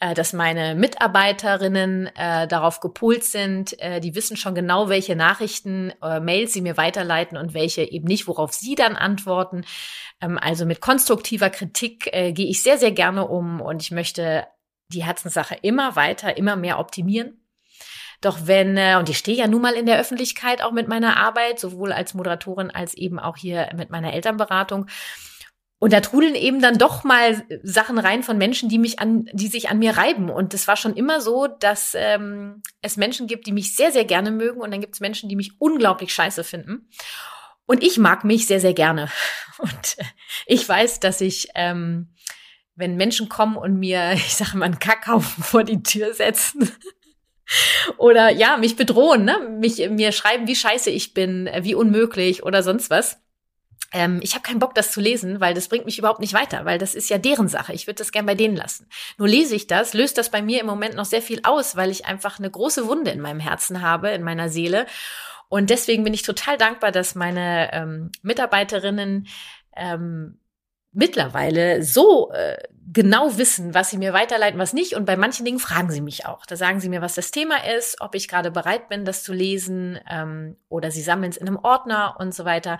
äh, 0.00 0.14
dass 0.14 0.32
meine 0.32 0.74
Mitarbeiterinnen 0.74 2.06
äh, 2.16 2.48
darauf 2.48 2.80
gepolt 2.80 3.22
sind, 3.22 3.78
äh, 3.80 4.00
die 4.00 4.14
wissen 4.14 4.36
schon 4.36 4.54
genau, 4.54 4.88
welche 4.88 5.14
Nachrichten, 5.14 5.92
äh, 6.02 6.20
Mails 6.20 6.52
sie 6.54 6.62
mir 6.62 6.76
weiterleiten 6.76 7.36
und 7.36 7.54
welche 7.54 7.82
eben 7.82 8.06
nicht, 8.06 8.26
worauf 8.26 8.52
sie 8.52 8.74
dann 8.74 8.96
antworten. 8.96 9.64
Ähm, 10.20 10.38
also 10.38 10.64
mit 10.64 10.80
konstruktiver 10.80 11.50
Kritik 11.50 12.08
äh, 12.12 12.32
gehe 12.32 12.48
ich 12.48 12.62
sehr, 12.62 12.78
sehr 12.78 12.92
gerne 12.92 13.28
um 13.28 13.60
und 13.60 13.82
ich 13.82 13.90
möchte 13.90 14.46
die 14.88 15.04
Herzenssache 15.04 15.56
immer 15.62 15.96
weiter, 15.96 16.36
immer 16.36 16.56
mehr 16.56 16.78
optimieren. 16.78 17.36
Doch 18.20 18.40
wenn, 18.44 18.76
äh, 18.76 18.96
und 18.98 19.08
ich 19.08 19.18
stehe 19.18 19.36
ja 19.36 19.46
nun 19.46 19.62
mal 19.62 19.74
in 19.74 19.86
der 19.86 19.98
Öffentlichkeit 19.98 20.62
auch 20.62 20.72
mit 20.72 20.88
meiner 20.88 21.16
Arbeit, 21.16 21.58
sowohl 21.58 21.92
als 21.92 22.14
Moderatorin 22.14 22.70
als 22.70 22.94
eben 22.94 23.18
auch 23.18 23.36
hier 23.36 23.68
mit 23.76 23.90
meiner 23.90 24.12
Elternberatung, 24.12 24.86
und 25.80 25.94
da 25.94 26.00
trudeln 26.00 26.34
eben 26.34 26.60
dann 26.60 26.76
doch 26.76 27.04
mal 27.04 27.42
Sachen 27.62 27.98
rein 27.98 28.22
von 28.22 28.36
Menschen, 28.36 28.68
die 28.68 28.78
mich 28.78 28.98
an, 28.98 29.30
die 29.32 29.48
sich 29.48 29.70
an 29.70 29.78
mir 29.78 29.96
reiben. 29.96 30.28
Und 30.28 30.52
es 30.52 30.68
war 30.68 30.76
schon 30.76 30.94
immer 30.94 31.22
so, 31.22 31.46
dass 31.46 31.94
ähm, 31.96 32.62
es 32.82 32.98
Menschen 32.98 33.26
gibt, 33.26 33.46
die 33.46 33.52
mich 33.52 33.74
sehr, 33.74 33.90
sehr 33.90 34.04
gerne 34.04 34.30
mögen. 34.30 34.60
Und 34.60 34.72
dann 34.72 34.82
gibt 34.82 34.94
es 34.94 35.00
Menschen, 35.00 35.30
die 35.30 35.36
mich 35.36 35.52
unglaublich 35.58 36.12
scheiße 36.12 36.44
finden. 36.44 36.90
Und 37.64 37.82
ich 37.82 37.96
mag 37.96 38.24
mich 38.24 38.46
sehr, 38.46 38.60
sehr 38.60 38.74
gerne. 38.74 39.08
Und 39.58 39.96
ich 40.44 40.68
weiß, 40.68 41.00
dass 41.00 41.22
ich, 41.22 41.48
ähm, 41.54 42.10
wenn 42.74 42.96
Menschen 42.96 43.30
kommen 43.30 43.56
und 43.56 43.78
mir, 43.78 44.12
ich 44.14 44.34
sage 44.34 44.58
mal, 44.58 44.66
einen 44.66 44.80
Kackhaufen 44.80 45.42
vor 45.42 45.64
die 45.64 45.82
Tür 45.82 46.12
setzen, 46.12 46.70
oder 47.96 48.30
ja, 48.30 48.58
mich 48.58 48.76
bedrohen, 48.76 49.24
ne? 49.24 49.56
mich 49.58 49.78
mir 49.90 50.12
schreiben, 50.12 50.46
wie 50.46 50.54
scheiße 50.54 50.88
ich 50.90 51.14
bin, 51.14 51.50
wie 51.62 51.74
unmöglich 51.74 52.44
oder 52.44 52.62
sonst 52.62 52.90
was 52.90 53.18
ähm, 53.92 54.20
ich 54.22 54.34
habe 54.34 54.42
keinen 54.42 54.58
Bock, 54.58 54.74
das 54.74 54.92
zu 54.92 55.00
lesen, 55.00 55.40
weil 55.40 55.54
das 55.54 55.68
bringt 55.68 55.84
mich 55.84 55.98
überhaupt 55.98 56.20
nicht 56.20 56.34
weiter, 56.34 56.64
weil 56.64 56.78
das 56.78 56.94
ist 56.94 57.10
ja 57.10 57.18
deren 57.18 57.48
Sache. 57.48 57.72
Ich 57.72 57.86
würde 57.86 57.98
das 57.98 58.12
gern 58.12 58.26
bei 58.26 58.34
denen 58.34 58.56
lassen. 58.56 58.88
Nur 59.18 59.28
lese 59.28 59.56
ich 59.56 59.66
das, 59.66 59.94
löst 59.94 60.18
das 60.18 60.30
bei 60.30 60.42
mir 60.42 60.60
im 60.60 60.66
Moment 60.66 60.94
noch 60.94 61.04
sehr 61.04 61.22
viel 61.22 61.40
aus, 61.42 61.76
weil 61.76 61.90
ich 61.90 62.06
einfach 62.06 62.38
eine 62.38 62.50
große 62.50 62.86
Wunde 62.86 63.10
in 63.10 63.20
meinem 63.20 63.40
Herzen 63.40 63.82
habe, 63.82 64.10
in 64.10 64.22
meiner 64.22 64.48
Seele. 64.48 64.86
Und 65.48 65.70
deswegen 65.70 66.04
bin 66.04 66.14
ich 66.14 66.22
total 66.22 66.56
dankbar, 66.56 66.92
dass 66.92 67.14
meine 67.14 67.72
ähm, 67.72 68.12
Mitarbeiterinnen 68.22 69.26
ähm, 69.76 70.39
mittlerweile 70.92 71.82
so 71.82 72.30
äh, 72.32 72.56
genau 72.92 73.38
wissen, 73.38 73.74
was 73.74 73.90
sie 73.90 73.98
mir 73.98 74.12
weiterleiten, 74.12 74.58
was 74.58 74.72
nicht. 74.72 74.94
Und 74.94 75.04
bei 75.04 75.16
manchen 75.16 75.44
Dingen 75.44 75.60
fragen 75.60 75.90
sie 75.90 76.00
mich 76.00 76.26
auch. 76.26 76.44
Da 76.46 76.56
sagen 76.56 76.80
sie 76.80 76.88
mir, 76.88 77.00
was 77.00 77.14
das 77.14 77.30
Thema 77.30 77.64
ist, 77.64 78.00
ob 78.00 78.14
ich 78.14 78.26
gerade 78.26 78.50
bereit 78.50 78.88
bin, 78.88 79.04
das 79.04 79.22
zu 79.22 79.32
lesen, 79.32 80.00
ähm, 80.10 80.56
oder 80.68 80.90
sie 80.90 81.02
sammeln 81.02 81.30
es 81.30 81.36
in 81.36 81.46
einem 81.46 81.58
Ordner 81.58 82.16
und 82.18 82.34
so 82.34 82.44
weiter. 82.44 82.78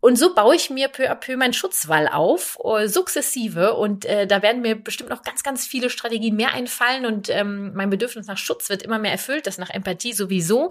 Und 0.00 0.16
so 0.16 0.34
baue 0.34 0.54
ich 0.54 0.68
mir 0.68 0.88
peu 0.88 1.10
à 1.10 1.14
peu 1.14 1.36
meinen 1.36 1.54
Schutzwall 1.54 2.08
auf, 2.08 2.58
uh, 2.62 2.86
sukzessive. 2.86 3.74
Und 3.74 4.04
äh, 4.04 4.26
da 4.26 4.42
werden 4.42 4.60
mir 4.60 4.76
bestimmt 4.76 5.10
noch 5.10 5.22
ganz, 5.22 5.42
ganz 5.42 5.66
viele 5.66 5.88
Strategien 5.88 6.36
mehr 6.36 6.52
einfallen. 6.52 7.06
Und 7.06 7.30
ähm, 7.30 7.72
mein 7.74 7.88
Bedürfnis 7.88 8.26
nach 8.26 8.38
Schutz 8.38 8.68
wird 8.68 8.82
immer 8.82 8.98
mehr 8.98 9.12
erfüllt, 9.12 9.46
das 9.46 9.56
nach 9.56 9.70
Empathie 9.70 10.12
sowieso. 10.12 10.70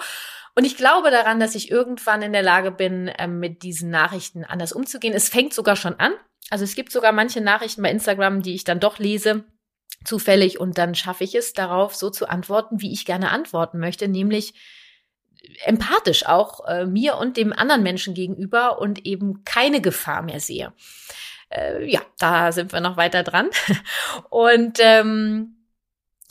Und 0.54 0.64
ich 0.64 0.78
glaube 0.78 1.12
daran, 1.12 1.40
dass 1.40 1.56
ich 1.56 1.70
irgendwann 1.72 2.22
in 2.22 2.32
der 2.32 2.44
Lage 2.44 2.72
bin, 2.72 3.12
ähm, 3.18 3.40
mit 3.40 3.64
diesen 3.64 3.90
Nachrichten 3.90 4.46
anders 4.46 4.72
umzugehen. 4.72 5.14
Es 5.14 5.28
fängt 5.28 5.54
sogar 5.54 5.76
schon 5.76 6.00
an. 6.00 6.14
Also 6.50 6.64
es 6.64 6.76
gibt 6.76 6.92
sogar 6.92 7.12
manche 7.12 7.42
Nachrichten 7.42 7.82
bei 7.82 7.92
Instagram, 7.92 8.42
die 8.42 8.56
ich 8.56 8.64
dann 8.64 8.80
doch 8.80 9.00
lese, 9.00 9.44
zufällig, 10.04 10.60
und 10.60 10.78
dann 10.78 10.96
schaffe 10.96 11.24
ich 11.24 11.36
es 11.36 11.54
darauf, 11.54 11.96
so 11.96 12.10
zu 12.10 12.30
antworten, 12.30 12.82
wie 12.82 12.94
ich 12.94 13.06
gerne 13.06 13.32
antworten 13.32 13.80
möchte, 13.80 14.08
nämlich 14.08 14.54
empathisch 15.64 16.26
auch 16.26 16.66
äh, 16.68 16.86
mir 16.86 17.18
und 17.18 17.38
dem 17.38 17.54
anderen 17.54 17.84
Menschen 17.84 18.14
gegenüber 18.14 18.80
und 18.80 19.06
eben 19.06 19.44
keine 19.44 19.82
Gefahr 19.82 20.22
mehr 20.22 20.40
sehe. 20.40 20.74
Äh, 21.50 21.90
ja, 21.90 22.02
da 22.20 22.52
sind 22.52 22.74
wir 22.74 22.82
noch 22.82 22.98
weiter 22.98 23.24
dran. 23.24 23.50
Und 24.30 24.80
ähm, 24.82 25.65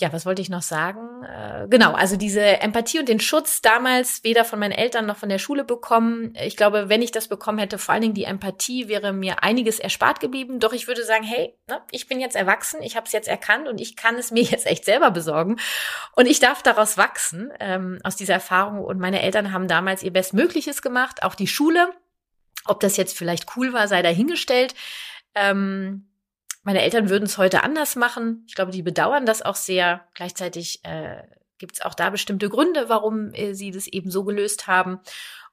ja, 0.01 0.13
was 0.13 0.27
wollte 0.27 0.43
ich 0.43 0.49
noch 0.49 0.63
sagen? 0.63 1.23
Äh, 1.23 1.69
genau, 1.69 1.93
also 1.93 2.17
diese 2.17 2.41
Empathie 2.41 2.99
und 2.99 3.09
den 3.09 3.21
Schutz 3.21 3.63
damals 3.63 4.25
weder 4.25 4.45
von 4.45 4.59
meinen 4.59 4.73
Eltern 4.73 5.07
noch 5.07 5.17
von 5.17 5.29
der 5.29 5.39
Schule 5.39 5.63
bekommen. 5.63 6.35
Ich 6.43 6.57
glaube, 6.57 6.89
wenn 6.89 7.01
ich 7.01 7.13
das 7.13 7.29
bekommen 7.29 7.59
hätte, 7.59 7.79
vor 7.79 7.93
allen 7.93 8.03
Dingen 8.03 8.15
die 8.15 8.25
Empathie, 8.25 8.89
wäre 8.89 9.13
mir 9.13 9.45
einiges 9.45 9.79
erspart 9.79 10.19
geblieben. 10.19 10.59
Doch 10.59 10.73
ich 10.73 10.89
würde 10.89 11.05
sagen, 11.05 11.23
hey, 11.23 11.57
ne, 11.69 11.81
ich 11.93 12.09
bin 12.09 12.19
jetzt 12.19 12.35
erwachsen, 12.35 12.83
ich 12.83 12.97
habe 12.97 13.07
es 13.07 13.13
jetzt 13.13 13.29
erkannt 13.29 13.69
und 13.69 13.81
ich 13.81 13.95
kann 13.95 14.17
es 14.17 14.33
mir 14.33 14.43
jetzt 14.51 14.67
echt 14.67 14.85
selber 14.85 15.13
besorgen. 15.13 15.59
Und 16.17 16.27
ich 16.27 16.41
darf 16.41 16.61
daraus 16.63 16.99
wachsen, 16.99 17.53
ähm, 17.61 18.01
aus 18.03 18.17
dieser 18.17 18.35
Erfahrung. 18.35 18.83
Und 18.83 18.99
meine 18.99 19.23
Eltern 19.23 19.53
haben 19.53 19.69
damals 19.69 20.03
ihr 20.03 20.13
Bestmögliches 20.13 20.83
gemacht, 20.83 21.23
auch 21.23 21.37
die 21.37 21.47
Schule. 21.47 21.91
Ob 22.65 22.81
das 22.81 22.97
jetzt 22.97 23.17
vielleicht 23.17 23.57
cool 23.57 23.73
war, 23.73 23.87
sei 23.87 24.03
dahingestellt. 24.03 24.75
Ähm, 25.37 26.09
meine 26.65 26.83
Eltern 26.83 27.11
würden 27.11 27.25
es 27.25 27.39
heute 27.39 27.63
anders 27.63 27.95
machen. 27.95 28.45
Ich 28.49 28.55
glaube, 28.55 28.73
die 28.73 28.83
bedauern 28.83 29.27
das 29.27 29.43
auch 29.43 29.55
sehr. 29.55 30.07
Gleichzeitig 30.15 30.81
äh, 30.85 31.23
gibt 31.59 31.75
es 31.75 31.83
auch 31.83 31.95
da 31.95 32.11
bestimmte 32.11 32.49
Gründe, 32.49 32.89
warum 32.89 33.33
äh, 33.35 33.55
sie 33.55 33.71
das 33.71 33.87
eben 33.87 34.11
so 34.11 34.25
gelöst 34.25 34.67
haben. 34.67 34.99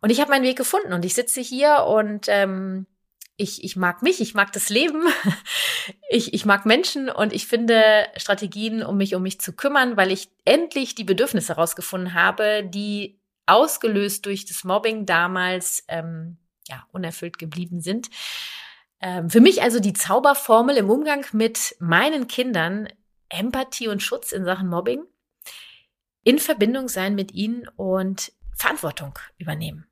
Und 0.01 0.09
ich 0.09 0.19
habe 0.19 0.31
meinen 0.31 0.45
Weg 0.45 0.57
gefunden 0.57 0.93
und 0.93 1.05
ich 1.05 1.13
sitze 1.13 1.41
hier 1.41 1.85
und 1.85 2.25
ähm, 2.27 2.87
ich, 3.37 3.63
ich 3.63 3.75
mag 3.75 4.01
mich, 4.01 4.21
ich 4.21 4.33
mag 4.33 4.51
das 4.53 4.69
Leben, 4.69 5.03
ich, 6.09 6.33
ich 6.33 6.45
mag 6.45 6.65
Menschen 6.65 7.09
und 7.09 7.33
ich 7.33 7.45
finde 7.45 8.07
Strategien, 8.15 8.83
um 8.83 8.97
mich 8.97 9.13
um 9.15 9.23
mich 9.23 9.41
zu 9.41 9.53
kümmern, 9.53 9.97
weil 9.97 10.11
ich 10.11 10.29
endlich 10.45 10.95
die 10.95 11.03
Bedürfnisse 11.03 11.55
herausgefunden 11.55 12.13
habe, 12.13 12.63
die 12.63 13.19
ausgelöst 13.45 14.25
durch 14.25 14.45
das 14.45 14.63
Mobbing 14.63 15.05
damals 15.05 15.83
ähm, 15.87 16.37
ja 16.67 16.85
unerfüllt 16.91 17.37
geblieben 17.37 17.81
sind. 17.81 18.09
Ähm, 19.01 19.29
für 19.29 19.41
mich 19.41 19.61
also 19.61 19.79
die 19.79 19.93
Zauberformel 19.93 20.77
im 20.77 20.89
Umgang 20.89 21.25
mit 21.33 21.75
meinen 21.79 22.27
Kindern 22.27 22.87
Empathie 23.29 23.87
und 23.87 24.03
Schutz 24.03 24.31
in 24.31 24.45
Sachen 24.45 24.67
Mobbing, 24.67 25.03
in 26.23 26.37
Verbindung 26.37 26.87
sein 26.87 27.15
mit 27.15 27.31
ihnen 27.31 27.67
und 27.75 28.31
Verantwortung 28.55 29.17
übernehmen. 29.37 29.87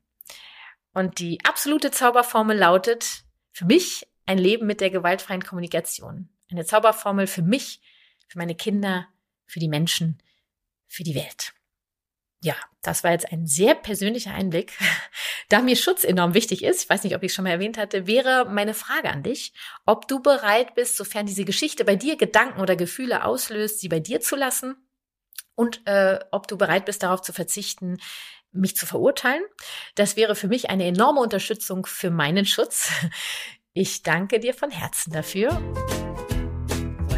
Und 0.93 1.19
die 1.19 1.39
absolute 1.43 1.91
Zauberformel 1.91 2.57
lautet 2.57 3.23
für 3.51 3.65
mich 3.65 4.07
ein 4.25 4.37
Leben 4.37 4.67
mit 4.67 4.81
der 4.81 4.89
gewaltfreien 4.89 5.43
Kommunikation. 5.43 6.29
Eine 6.51 6.65
Zauberformel 6.65 7.25
für 7.25 7.41
mich, 7.41 7.81
für 8.27 8.37
meine 8.37 8.55
Kinder, 8.55 9.07
für 9.47 9.59
die 9.59 9.69
Menschen, 9.69 10.21
für 10.87 11.03
die 11.03 11.15
Welt. 11.15 11.53
Ja, 12.41 12.55
das 12.81 13.03
war 13.03 13.11
jetzt 13.11 13.31
ein 13.31 13.47
sehr 13.47 13.75
persönlicher 13.75 14.33
Einblick. 14.33 14.73
Da 15.49 15.61
mir 15.63 15.75
Schutz 15.75 16.03
enorm 16.03 16.35
wichtig 16.35 16.63
ist, 16.63 16.83
ich 16.83 16.89
weiß 16.91 17.03
nicht, 17.03 17.15
ob 17.15 17.23
ich 17.23 17.33
schon 17.33 17.43
mal 17.43 17.49
erwähnt 17.49 17.79
hatte, 17.79 18.05
wäre 18.05 18.45
meine 18.49 18.75
Frage 18.75 19.09
an 19.09 19.23
dich, 19.23 19.51
ob 19.83 20.07
du 20.07 20.21
bereit 20.21 20.75
bist, 20.75 20.95
sofern 20.95 21.25
diese 21.25 21.43
Geschichte 21.43 21.83
bei 21.85 21.95
dir 21.95 22.17
Gedanken 22.17 22.61
oder 22.61 22.75
Gefühle 22.75 23.25
auslöst, 23.25 23.79
sie 23.79 23.89
bei 23.89 23.99
dir 23.99 24.21
zu 24.21 24.35
lassen 24.35 24.75
und 25.55 25.81
äh, 25.87 26.19
ob 26.29 26.47
du 26.47 26.55
bereit 26.55 26.85
bist, 26.85 27.01
darauf 27.01 27.21
zu 27.21 27.33
verzichten, 27.33 27.97
mich 28.51 28.75
zu 28.75 28.85
verurteilen. 28.85 29.43
Das 29.95 30.15
wäre 30.15 30.35
für 30.35 30.47
mich 30.47 30.69
eine 30.69 30.85
enorme 30.85 31.19
Unterstützung 31.19 31.85
für 31.85 32.11
meinen 32.11 32.45
Schutz. 32.45 32.91
Ich 33.73 34.01
danke 34.01 34.39
dir 34.39 34.55
von 34.55 34.71
Herzen 34.71 35.13
dafür. 35.13 35.61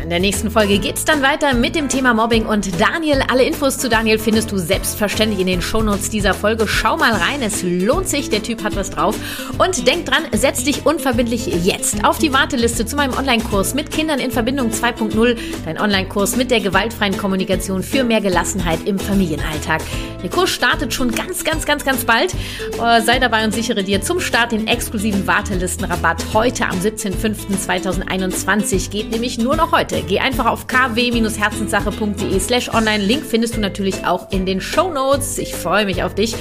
In 0.04 0.10
der 0.10 0.20
nächsten 0.20 0.50
Folge 0.50 0.80
geht's 0.80 1.06
dann 1.06 1.22
weiter 1.22 1.54
mit 1.54 1.76
dem 1.76 1.88
Thema 1.88 2.16
Mobbing 2.16 2.48
und 2.48 2.82
Daniel. 2.82 3.24
Alle 3.30 3.44
Infos 3.44 3.78
zu 3.78 3.88
Daniel 3.88 4.18
findest 4.18 4.52
du 4.52 4.58
selbstverständlich 4.58 5.40
in 5.40 5.46
den 5.46 5.62
Shownotes 5.62 6.10
dieser 6.10 6.34
Folge. 6.34 6.68
Schau 6.68 6.98
mal 6.98 7.14
rein, 7.14 7.44
es 7.44 7.62
lohnt 7.62 8.10
sich, 8.10 8.30
der 8.30 8.42
Typ 8.42 8.64
hat 8.64 8.76
was 8.76 8.90
drauf. 8.90 9.16
Und 9.60 9.88
denk 9.88 10.08
dran, 10.08 10.24
setz 10.32 10.64
dich 10.64 10.88
unverbindlich 10.88 11.46
jetzt 11.64 12.04
auf 12.04 12.18
die 12.18 12.34
Warteliste 12.34 12.86
zu 12.86 12.96
meinem 12.96 13.16
Online-Kurs 13.16 13.76
mit 13.76 13.92
Kindern 13.92 14.20
in 14.20 14.32
Verbindung 14.32 14.72
2.0, 14.72 15.38
dein 15.66 15.80
Online-Kurs 15.80 16.36
mit 16.36 16.50
der 16.50 16.62
gewaltfreien 16.62 17.16
Kommunikation 17.16 17.84
für 17.84 18.04
mehr 18.04 18.22
Gelassenheit 18.22 18.80
im 18.86 18.98
Familienalltag. 18.98 19.84
Der 20.24 20.30
Kurs 20.30 20.50
startet 20.50 20.94
schon 20.94 21.12
ganz, 21.12 21.44
ganz, 21.44 21.66
ganz, 21.66 21.84
ganz 21.86 22.06
bald. 22.06 22.34
Äh, 22.34 23.02
sei 23.02 23.20
dabei 23.20 23.44
und 23.44 23.54
sichere 23.54 23.84
dir 23.84 24.02
zum 24.02 24.20
Start 24.20 24.52
den 24.52 24.66
exklusiven 24.68 25.28
Wartelistenrabatt 25.28 26.26
heute 26.34 26.66
am 26.66 26.80
17.05.2021. 26.80 28.90
Geht 28.90 29.12
nämlich 29.12 29.38
nur 29.38 29.56
noch 29.56 29.72
heute. 29.72 30.01
Geh 30.08 30.20
einfach 30.20 30.46
auf 30.46 30.68
kw-herzenssache.de 30.68 32.40
slash 32.40 32.70
online. 32.70 33.04
Link 33.04 33.26
findest 33.26 33.56
du 33.56 33.60
natürlich 33.60 34.06
auch 34.06 34.32
in 34.32 34.46
den 34.46 34.62
Show 34.62 34.92
Notes. 34.92 35.38
Ich 35.38 35.56
freue 35.56 35.86
mich 35.86 36.04
auf 36.04 36.16
dich. 36.16 36.36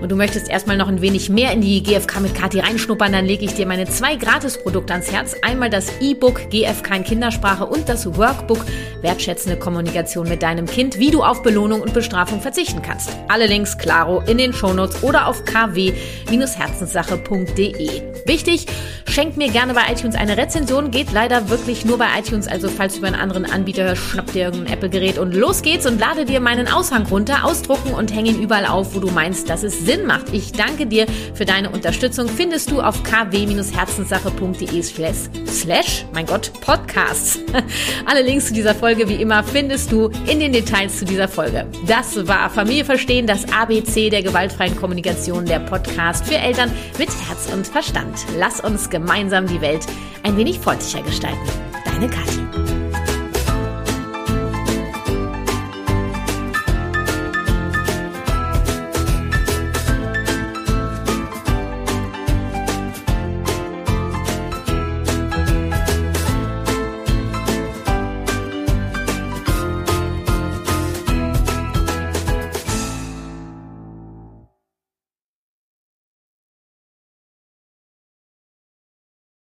Und 0.00 0.10
du 0.10 0.16
möchtest 0.16 0.48
erstmal 0.48 0.76
noch 0.76 0.88
ein 0.88 1.00
wenig 1.00 1.28
mehr 1.28 1.52
in 1.52 1.60
die 1.60 1.82
GFK 1.82 2.20
mit 2.20 2.34
Kati 2.34 2.60
reinschnuppern, 2.60 3.12
dann 3.12 3.26
lege 3.26 3.44
ich 3.44 3.54
dir 3.54 3.66
meine 3.66 3.86
zwei 3.86 4.16
Gratisprodukte 4.16 4.92
ans 4.92 5.10
Herz. 5.10 5.34
Einmal 5.42 5.70
das 5.70 6.00
E-Book 6.00 6.50
GFK 6.50 6.96
in 6.96 7.04
Kindersprache 7.04 7.66
und 7.66 7.88
das 7.88 8.06
Workbook 8.16 8.64
Wertschätzende 9.02 9.58
Kommunikation 9.58 10.28
mit 10.28 10.42
deinem 10.42 10.66
Kind, 10.66 10.98
wie 10.98 11.10
du 11.10 11.22
auf 11.22 11.42
Belohnung 11.42 11.80
und 11.80 11.94
Bestrafung 11.94 12.40
verzichten 12.40 12.82
kannst. 12.82 13.10
Alle 13.28 13.46
Links, 13.46 13.78
klaro, 13.78 14.20
in 14.26 14.38
den 14.38 14.52
Shownotes 14.52 15.02
oder 15.02 15.28
auf 15.28 15.44
kw-herzenssache.de. 15.44 18.02
Wichtig, 18.26 18.66
schenk 19.08 19.36
mir 19.36 19.50
gerne 19.50 19.74
bei 19.74 19.82
iTunes 19.92 20.16
eine 20.16 20.36
Rezension. 20.36 20.90
Geht 20.90 21.12
leider 21.12 21.48
wirklich 21.48 21.84
nur 21.84 21.98
bei 21.98 22.06
iTunes, 22.18 22.48
also 22.48 22.68
falls 22.68 22.95
du 22.96 23.00
über 23.00 23.08
einen 23.08 23.16
anderen 23.16 23.44
Anbieter 23.44 23.94
schnapp 23.96 24.32
dir 24.32 24.46
irgendein 24.46 24.72
Apple-Gerät 24.72 25.18
und 25.18 25.34
los 25.34 25.62
geht's 25.62 25.86
und 25.86 25.98
lade 25.98 26.24
dir 26.24 26.40
meinen 26.40 26.68
Aushang 26.68 27.06
runter, 27.06 27.44
ausdrucken 27.44 27.92
und 27.94 28.12
häng 28.14 28.26
ihn 28.26 28.40
überall 28.40 28.66
auf, 28.66 28.94
wo 28.94 29.00
du 29.00 29.10
meinst, 29.10 29.48
dass 29.48 29.62
es 29.62 29.80
Sinn 29.80 30.06
macht. 30.06 30.32
Ich 30.32 30.52
danke 30.52 30.86
dir 30.86 31.06
für 31.34 31.44
deine 31.44 31.70
Unterstützung. 31.70 32.28
Findest 32.28 32.70
du 32.70 32.80
auf 32.80 33.02
kw-herzenssache.de 33.02 34.82
slash, 34.82 36.04
mein 36.12 36.26
Gott, 36.26 36.52
Podcasts. 36.60 37.38
Alle 38.06 38.22
Links 38.22 38.46
zu 38.46 38.54
dieser 38.54 38.74
Folge, 38.74 39.08
wie 39.08 39.16
immer, 39.16 39.44
findest 39.44 39.92
du 39.92 40.10
in 40.26 40.40
den 40.40 40.52
Details 40.52 40.98
zu 40.98 41.04
dieser 41.04 41.28
Folge. 41.28 41.66
Das 41.86 42.26
war 42.26 42.50
Familie 42.50 42.84
verstehen, 42.84 43.26
das 43.26 43.44
ABC 43.52 44.10
der 44.10 44.22
gewaltfreien 44.22 44.76
Kommunikation, 44.76 45.44
der 45.44 45.60
Podcast 45.60 46.26
für 46.26 46.36
Eltern 46.36 46.70
mit 46.98 47.08
Herz 47.28 47.48
und 47.52 47.66
Verstand. 47.66 48.24
Lass 48.38 48.60
uns 48.60 48.90
gemeinsam 48.90 49.46
die 49.46 49.60
Welt 49.60 49.86
ein 50.22 50.36
wenig 50.36 50.58
freundlicher 50.58 51.02
gestalten. 51.02 51.38
Deine 51.84 52.08
Kathi. 52.08 52.75